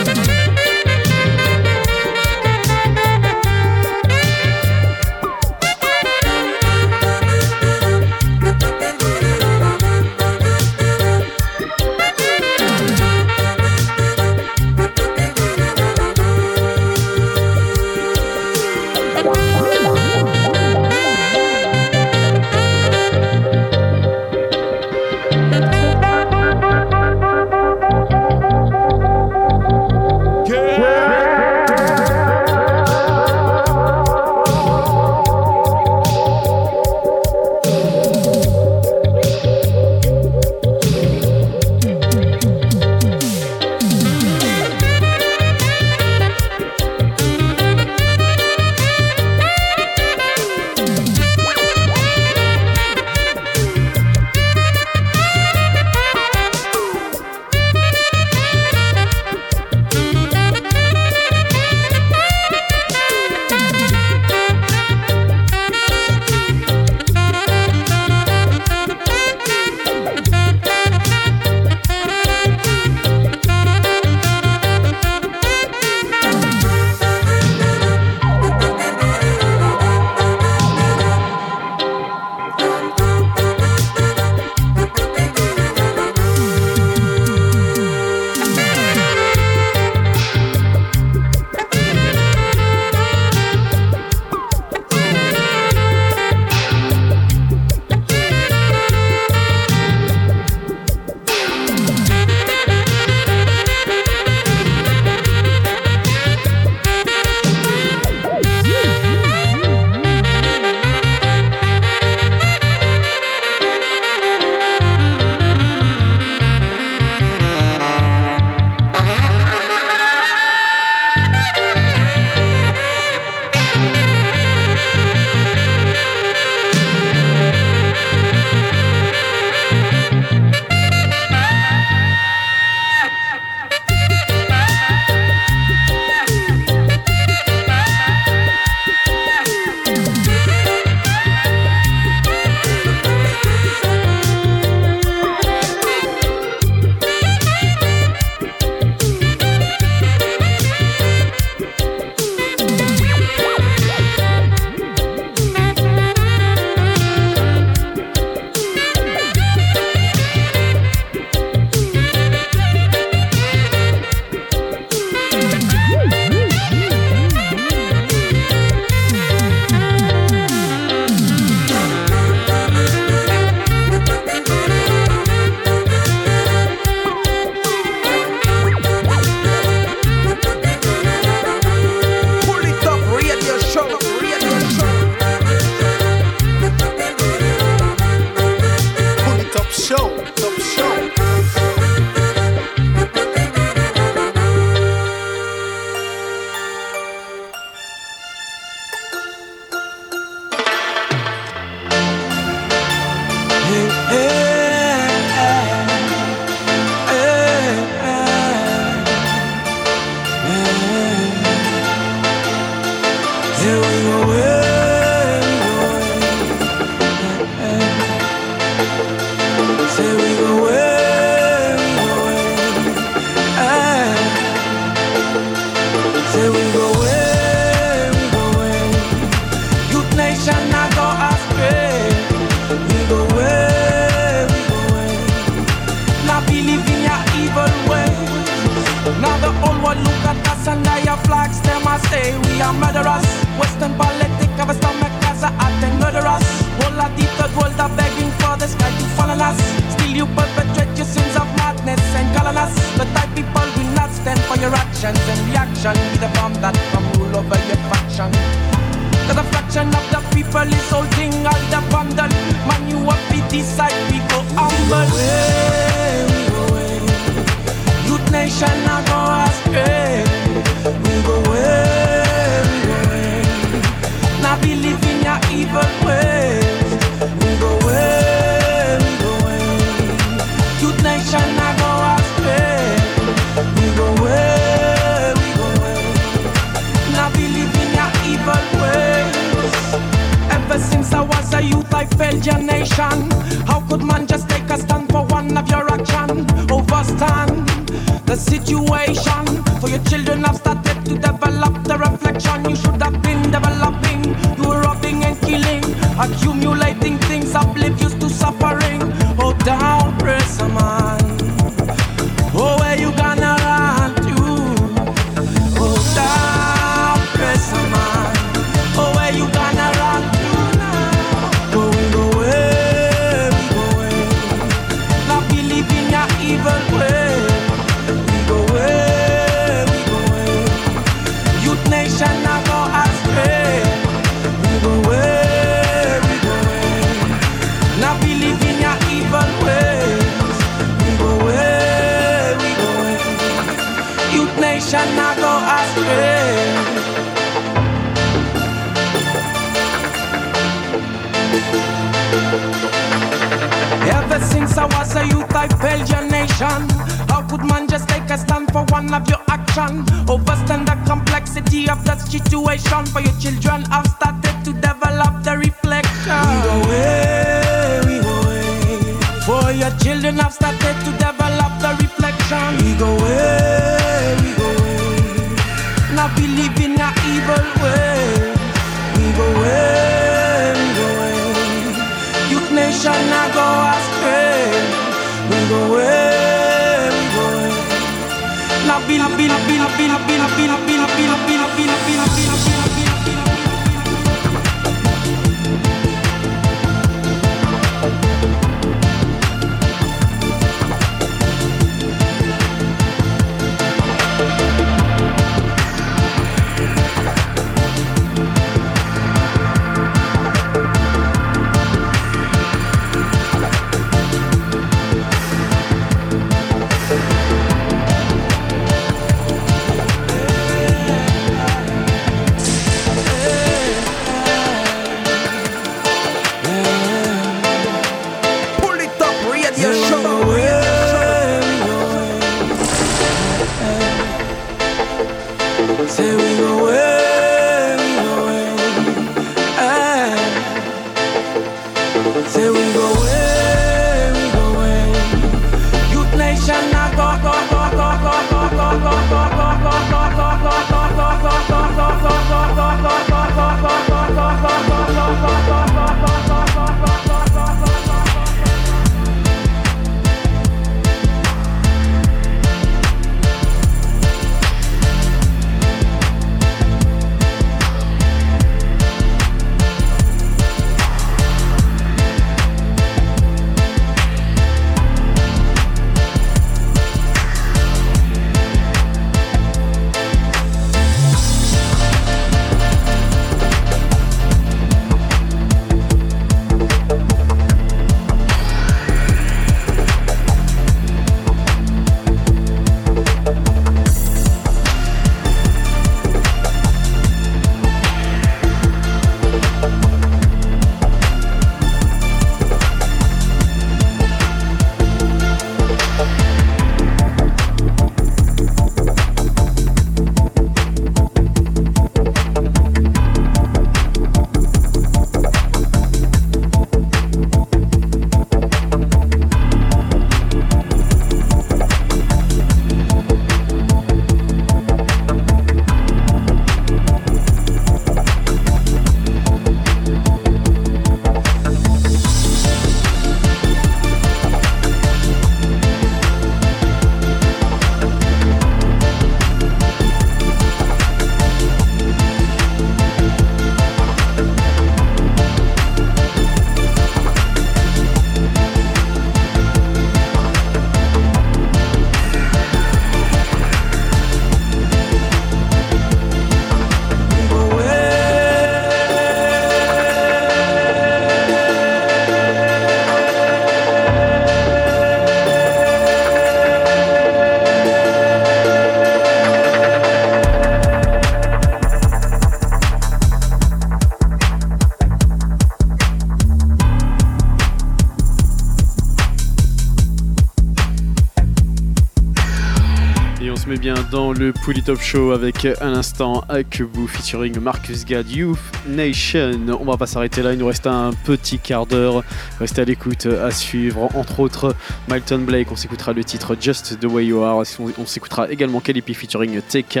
[584.40, 588.58] le Pouli Top Show avec un instant Akubu featuring Marcus Gad Youth
[588.88, 589.52] Nation.
[589.78, 592.24] On va pas s'arrêter là, il nous reste un petit quart d'heure.
[592.58, 594.08] Restez à l'écoute, à suivre.
[594.16, 594.74] Entre autres,
[595.10, 597.62] Milton Blake, on s'écoutera le titre Just the Way You Are.
[597.98, 600.00] On, s'écoutera également Kalipi featuring TK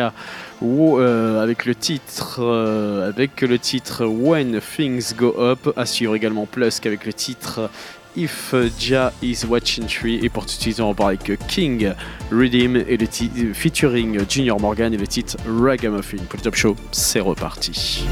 [0.62, 5.68] Wo- euh, avec le titre euh, avec le titre When Things Go Up.
[5.76, 7.68] À suivre également Plusk avec le titre
[8.16, 11.92] If Jah is Watching Tree et pour tout de suite on va avec King
[12.32, 16.18] Redeem et le featuring Junior Morgan et le titre Ragamuffin.
[16.28, 18.04] Pour le top show c'est reparti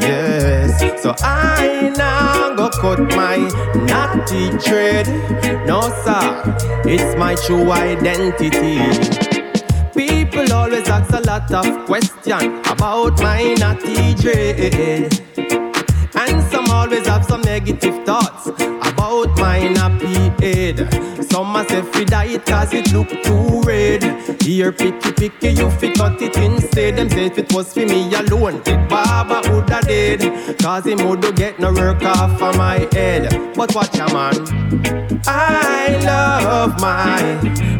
[0.00, 3.36] Yes, so I now go cut my
[3.86, 5.06] natty dread.
[5.66, 8.78] No, sir, it's my true identity.
[9.94, 15.22] People always ask a lot of questions about my natty dread.
[16.16, 21.15] And some always have some negative thoughts about my nappy head.
[21.36, 24.02] Some a say fi dye it cause it look too red.
[24.40, 26.96] Here picky picky you fi cut it instead.
[26.96, 30.22] Them say if it was for me alone, it Baba woulda dead.
[30.58, 33.54] Cause him woulda get no work off of my head.
[33.54, 35.20] But watch a man.
[35.26, 37.20] I love my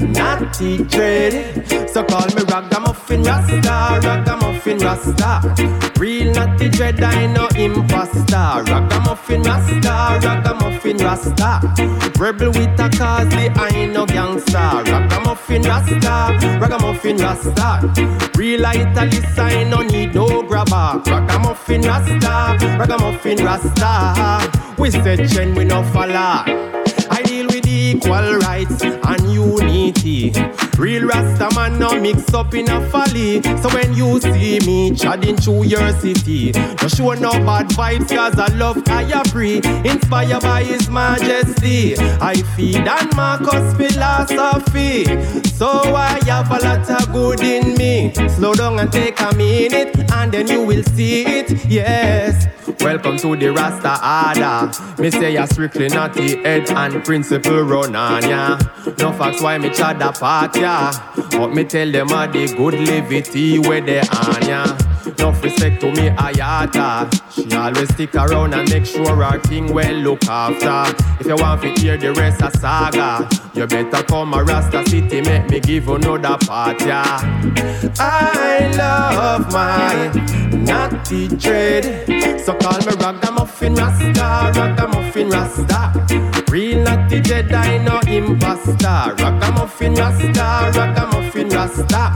[0.02, 1.88] natty dread.
[1.88, 5.90] So call me ragamuffin rasta, ragamuffin rasta.
[5.98, 8.64] Real natty dread, I know imposter.
[8.70, 11.60] Ragamuffin rasta, ragamuffin rasta.
[12.18, 14.82] Rebel with a cause, I know gangster.
[14.90, 17.80] Ragamuffin rasta, ragamuffin rasta.
[18.36, 21.02] Real italist, I no need no grabber.
[21.10, 24.50] Ragamuffin rasta, ragamuffin rasta.
[24.78, 26.44] We said Chen, we no follow.
[27.10, 29.75] I deal with equal rights and unity.
[30.78, 33.40] Real Rasta man no mix up in a folly.
[33.42, 38.38] So when you see me chatting through your city, no show no bad vibes cause
[38.38, 39.58] I love I free.
[39.84, 41.96] Inspired by his majesty.
[41.98, 45.04] I feed on Marcus philosophy.
[45.50, 48.12] So I have a lot of good in me.
[48.28, 51.64] Slow down and take a minute and then you will see it.
[51.66, 52.46] Yes.
[52.80, 55.02] Welcome to the Rasta Order.
[55.02, 58.58] Me say you're strictly naughty head and principle run on ya.
[58.98, 60.92] No facts why me chat apart ya.
[61.30, 64.64] But me tell them all the good levity where they on ya.
[65.06, 67.06] Enough respect to me Ayata.
[67.30, 70.96] She always stick around and make sure her king well look after.
[71.20, 75.20] If you want to hear the rest of saga, you better come a Rasta City,
[75.20, 77.20] make me give another part, yeah.
[78.00, 80.10] I love my
[80.52, 82.40] natty dread.
[82.40, 85.92] So call me ragamuffin rasta, ragamuffin rasta.
[86.50, 89.14] Real natty dread, I know imposter.
[89.22, 92.12] Ragamuffin rasta, ragamuffin rasta.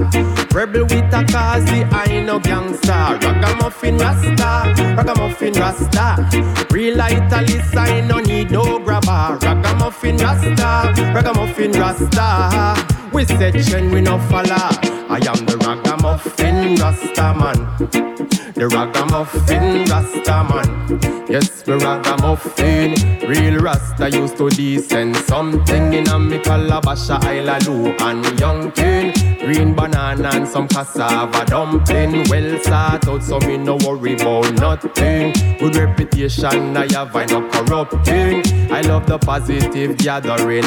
[0.54, 3.18] Rebel with a cause, the I know gangster.
[3.26, 6.28] Ragamuffin rasta, ragamuffin rasta.
[6.70, 9.38] Real italist, I no need no grabber.
[9.42, 12.86] Ragamuffin rasta, ragamuffin rasta.
[13.12, 14.70] We said Chen, we no follow.
[15.08, 18.29] I am the ragamuffin rasta man.
[18.60, 21.26] The ragamuffin rasta man.
[21.30, 22.92] Yes, we ragamuffin.
[23.26, 29.14] Real rasta used to descend something in a me calabash, Ilaloo and young king.
[29.38, 32.28] Green banana and some cassava dumpling.
[32.28, 35.32] Well sort out, so me no worry about nothing.
[35.58, 38.42] Good reputation, I have, I no corrupting.
[38.70, 40.66] I love the positive gathering.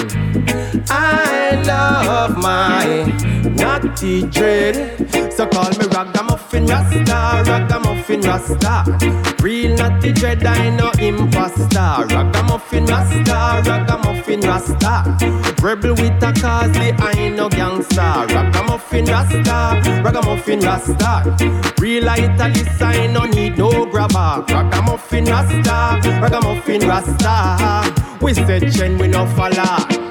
[0.89, 3.05] I love my
[3.53, 5.31] naughty dread.
[5.31, 7.82] So call me ragamuffin rasta, ragamuffin
[8.21, 8.83] rasta.
[9.41, 12.05] Real naughty dread, I know imposter.
[12.15, 15.17] Ragamuffin rasta, ragamuffin rasta.
[15.61, 18.01] Rebel with a cause, the I know gangster.
[18.33, 21.35] Ragamuffin rasta, ragamuffin rasta.
[21.79, 24.43] Real italist, I no need no grabber.
[24.47, 27.93] Ragamuffin rasta, ragamuffin rasta.
[28.21, 30.02] We said Chen, we no follow.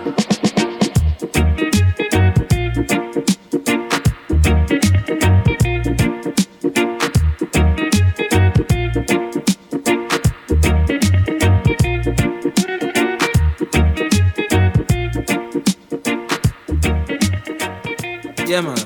[18.53, 18.77] Yeah, man.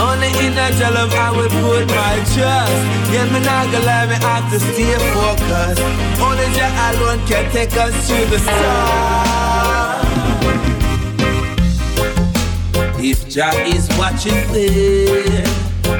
[0.00, 2.72] Only in that your love I will put my trust.
[3.12, 5.82] Yeah, me not gonna lie, me have to stay focused.
[6.16, 10.00] Only Jah alone can take us through the storm.
[13.04, 15.44] If Jah is watching there,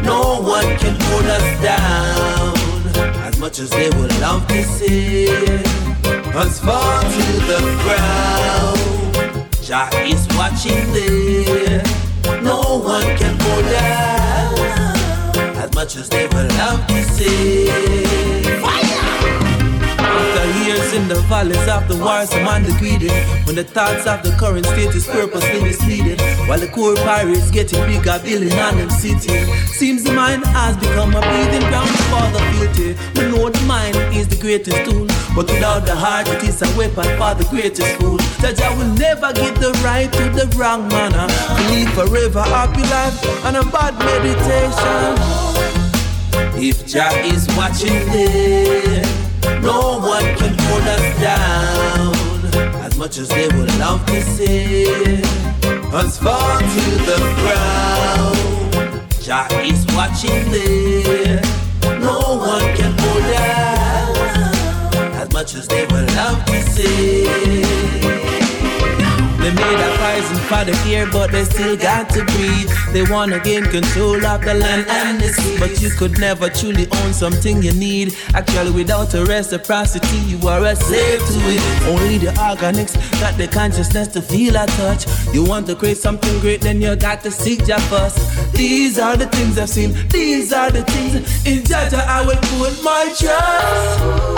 [0.02, 2.56] no one can hold us down.
[3.28, 5.28] As much as they would love to see
[6.32, 8.87] us fall to the ground.
[9.68, 11.82] Jah is watching there.
[12.40, 14.56] No one can go down.
[15.58, 17.68] As much as they would love to see.
[19.98, 23.10] After years in the valleys of the war, some man the greedy.
[23.44, 26.16] When the thoughts of the current state is purposely misleading.
[26.48, 29.44] While the core pirates getting bigger, building on them city.
[29.66, 32.96] Seems the mind has become a breathing ground for the guilty.
[33.20, 35.06] We know the mind is the greatest tool.
[35.36, 38.16] But without the heart, it is a weapon for the greatest fool.
[38.40, 41.28] That I will never give the right to the wrong manner.
[41.68, 45.20] Believe forever, happy life, and a bad meditation.
[46.56, 49.04] If Jah is watching there,
[49.60, 52.84] no one can hold us down.
[52.86, 55.47] As much as they would love to see
[55.94, 58.36] us fall to the ground.
[59.20, 61.40] Jah is watching there,
[62.00, 64.16] no one can hold down.
[65.14, 68.17] As much as they would love to see.
[69.48, 72.70] They made a poison for the air, but they still got to breathe.
[72.92, 75.58] They wanna gain control of the land and the sea.
[75.58, 78.14] But you could never truly own something you need.
[78.34, 81.62] Actually, without a reciprocity, you are a slave to it.
[81.88, 82.92] Only the organics
[83.22, 85.06] got the consciousness to feel a touch.
[85.32, 88.18] You want to create something great, then you got to seek Jah first.
[88.52, 89.96] These are the things I've seen.
[90.10, 94.28] These are the things in Jaja I will put my trust.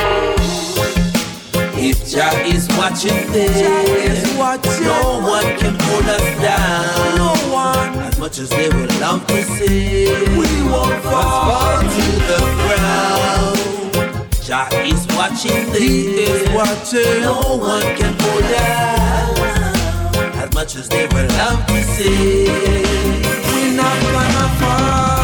[1.83, 7.17] If Jah is watching this, no one can hold us down.
[7.17, 7.99] No one.
[8.01, 14.29] As much as they would love to see, we won't fall to the ground.
[14.45, 15.81] Jah is watching this.
[15.81, 17.23] He is watching.
[17.23, 19.39] No one can hold us.
[20.37, 22.45] As much as they would love to see,
[23.55, 25.20] we're not gonna fall.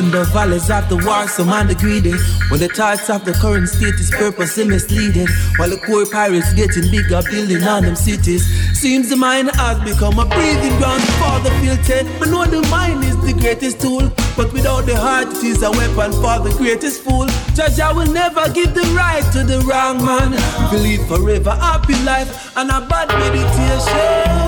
[0.00, 2.16] In the valleys of the war, some man greedy.
[2.48, 5.28] When the thoughts of the current state is purposely misleading.
[5.56, 8.42] While the core pirates getting bigger, building on them cities.
[8.72, 12.08] Seems the mind has become a breathing ground for the filthy.
[12.18, 14.10] But know the mind is the greatest tool.
[14.36, 17.28] But without the heart, it is a weapon for the greatest fool.
[17.54, 20.32] Judge, I will never give the right to the wrong man.
[20.70, 24.40] Believe forever, happy life, and a bad meditation.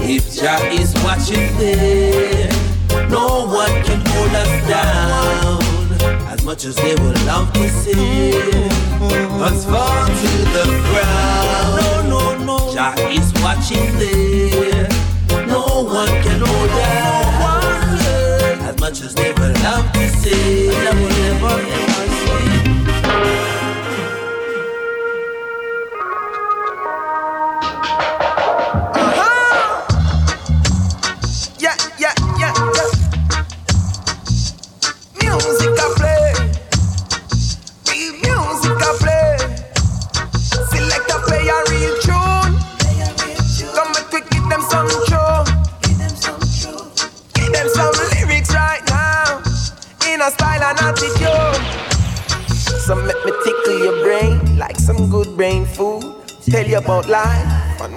[0.00, 2.47] If Jah is watching there,
[3.08, 5.62] no one can hold us down.
[6.28, 8.32] As much as they would love to see
[9.48, 12.08] us fall to the ground.
[12.08, 12.74] No, no, no.
[12.74, 14.88] Jah is watching there.
[15.46, 18.06] No one can hold us.
[18.62, 20.68] As much as they would love to see.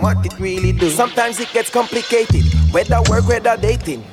[0.02, 0.90] What it really do.
[0.90, 4.04] Sometimes it gets complicated, whether work, whether dating.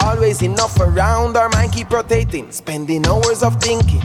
[0.00, 2.50] Always enough around, our mind keep rotating.
[2.50, 4.02] Spending hours of thinking,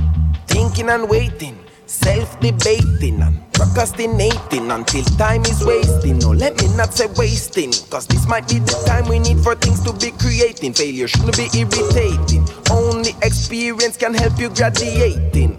[0.48, 1.58] thinking and waiting.
[1.86, 6.20] Self-debating and procrastinating until time is wasting.
[6.20, 9.56] No, let me not say wasting, cause this might be the time we need for
[9.56, 10.74] things to be creating.
[10.74, 12.48] Failure shouldn't be irritating.
[12.70, 15.58] Only experience can help you graduating.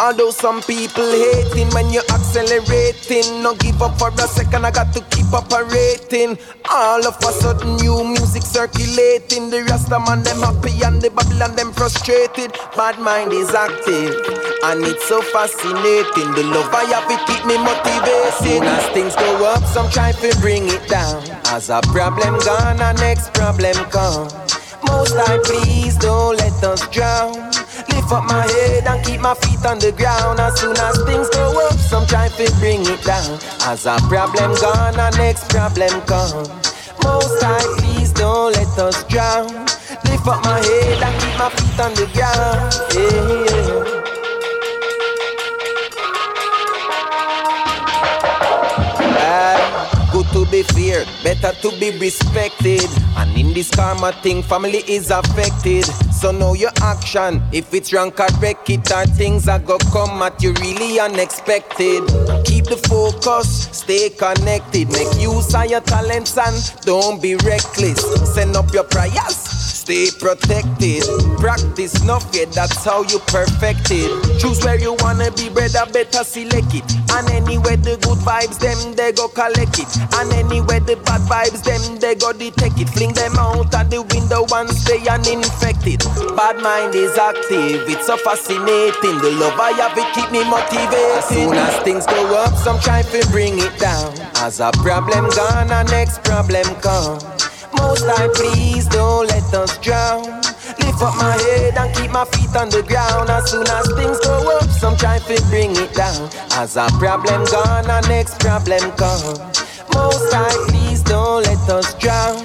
[0.00, 4.66] Although some people hating when you're accelerating, no give up for a second.
[4.66, 6.36] I got to keep operating.
[6.70, 9.50] All of a sudden, new music circulating.
[9.50, 12.52] The Rasta man them happy and the Babylon them frustrated.
[12.76, 14.18] Bad mind is active
[14.64, 16.32] and it's so fascinating.
[16.34, 18.66] The love I have it keep me motivated.
[18.66, 21.22] As things go up, some try to bring it down.
[21.54, 24.28] As a problem gone, a next problem come.
[24.88, 27.53] Most I please don't let us drown.
[27.90, 30.40] Lift up my head and keep my feet on the ground.
[30.40, 33.38] As soon as things go up, some try to bring it down.
[33.62, 36.46] As a problem gone, a next problem come.
[37.02, 39.48] Most I please don't let us drown.
[40.06, 42.72] Lift up my head and keep my feet on the ground.
[42.94, 44.04] Yeah.
[49.06, 52.86] Ah, Good to be feared, better to be respected.
[53.16, 55.84] And in this karma thing, family is affected.
[56.24, 57.42] So know your action.
[57.52, 62.00] If it's wrong, correct it, or things are gonna come at you really unexpected.
[62.46, 64.90] Keep the focus, stay connected.
[64.90, 66.56] Make use of your talents and
[66.86, 68.00] don't be reckless.
[68.34, 69.63] Send up your prayers.
[69.84, 71.04] Stay protected.
[71.36, 74.08] Practice enough, fear, that's how you perfect it.
[74.40, 76.88] Choose where you wanna be, brother, better select it.
[77.12, 79.84] And anywhere the good vibes, them they go collect it.
[80.16, 82.88] And anywhere the bad vibes, them they go detect it.
[82.96, 86.00] Fling them out at the window and stay uninfected.
[86.32, 89.20] Bad mind is active, it's so fascinating.
[89.20, 91.20] The love I have, it keep me motivated.
[91.20, 94.16] As soon as things go up, some try to bring it down.
[94.40, 97.20] As a problem gone, a next problem come.
[97.78, 100.24] Most I please don't let us drown.
[100.80, 103.30] Lift up my head and keep my feet on the ground.
[103.30, 106.28] As soon as things go up, some try to bring it down.
[106.52, 109.38] As a problem gone, a next problem come.
[109.94, 112.36] Most I please don't let us drown.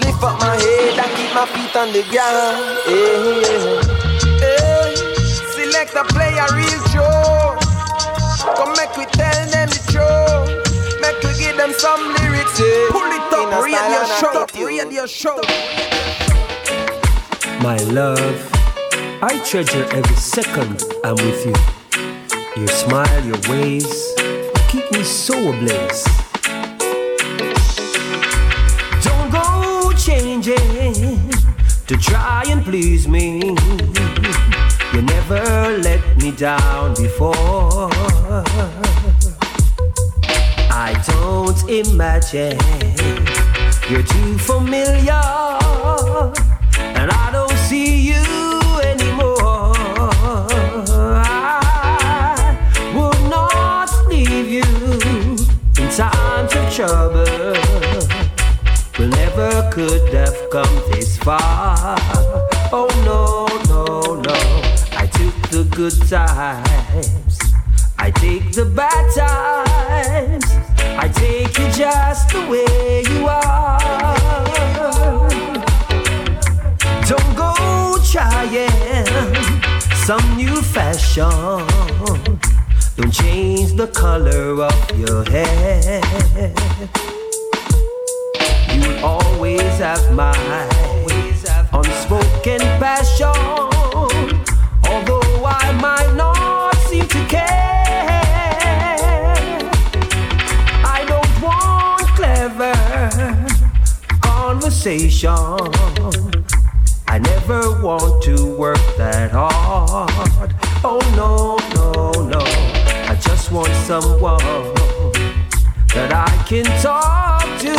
[0.00, 2.58] Lift up my head and keep my feet on the ground.
[2.88, 4.00] Yeah.
[4.40, 4.94] Hey.
[5.54, 6.79] Select a play a real
[14.84, 15.36] radio show.
[17.60, 18.50] My love,
[19.22, 21.54] I treasure every second I'm with you.
[22.56, 24.14] Your smile, your ways
[24.68, 26.04] keep me so ablaze.
[29.04, 30.40] Don't go changing
[31.86, 33.54] to try and please me.
[34.94, 35.42] You never
[35.78, 37.90] let me down before.
[40.72, 42.58] I don't imagine
[43.90, 45.20] you're too familiar,
[46.78, 48.22] and I don't see you
[48.84, 49.74] anymore.
[51.26, 52.56] I
[52.94, 54.62] would not leave you
[55.76, 57.56] in times of trouble.
[58.96, 61.96] We never could have come this far.
[62.72, 64.38] Oh no, no, no.
[64.96, 67.29] I took the good times.
[68.02, 70.44] I take the bad times.
[70.96, 73.78] I take you just the way you are.
[77.04, 79.06] Don't go trying
[80.06, 81.28] some new fashion.
[82.96, 86.00] Don't change the color of your hair.
[88.72, 90.32] You'll always have my
[91.70, 93.69] unspoken passion.
[104.82, 105.34] Conversation.
[107.06, 110.54] I never want to work that hard.
[110.82, 112.40] Oh no, no, no.
[112.40, 114.38] I just want someone
[115.94, 117.76] that I can talk to.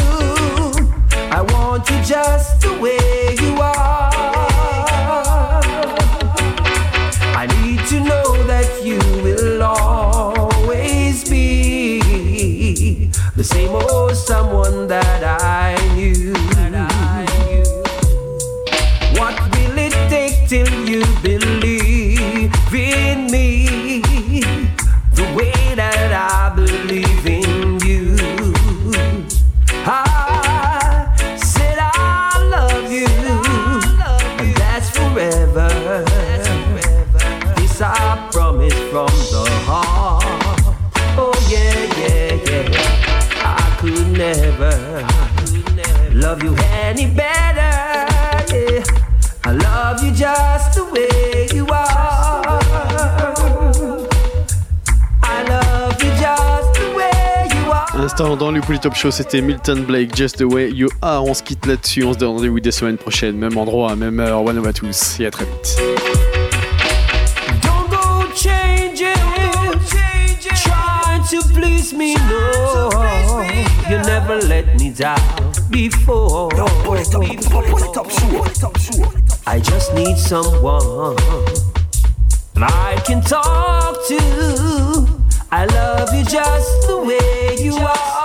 [1.31, 4.11] I want you just the way you are.
[7.35, 11.99] I need to know that you will always be
[13.35, 16.00] the same old someone that I knew.
[44.21, 45.03] Never
[46.13, 47.73] love you any better.
[48.53, 48.83] Yeah.
[49.43, 52.59] I love you just the way you are.
[55.23, 58.37] I love you just the way you are.
[58.37, 61.23] Dans le Top Show, c'était Milton Blake, Just the Way You Are.
[61.25, 64.43] On se quitte là-dessus, on se donne rendez-vous des semaines prochaines, même endroit, même heure.
[64.43, 65.79] One à tous et à très vite.
[67.63, 69.15] Don't go changing,
[70.63, 72.40] trying to please me, no.
[74.31, 75.19] Never let me down
[75.69, 76.49] before.
[79.45, 81.17] I just need someone
[82.55, 85.25] I can talk to.
[85.51, 88.20] I love you just the way you are.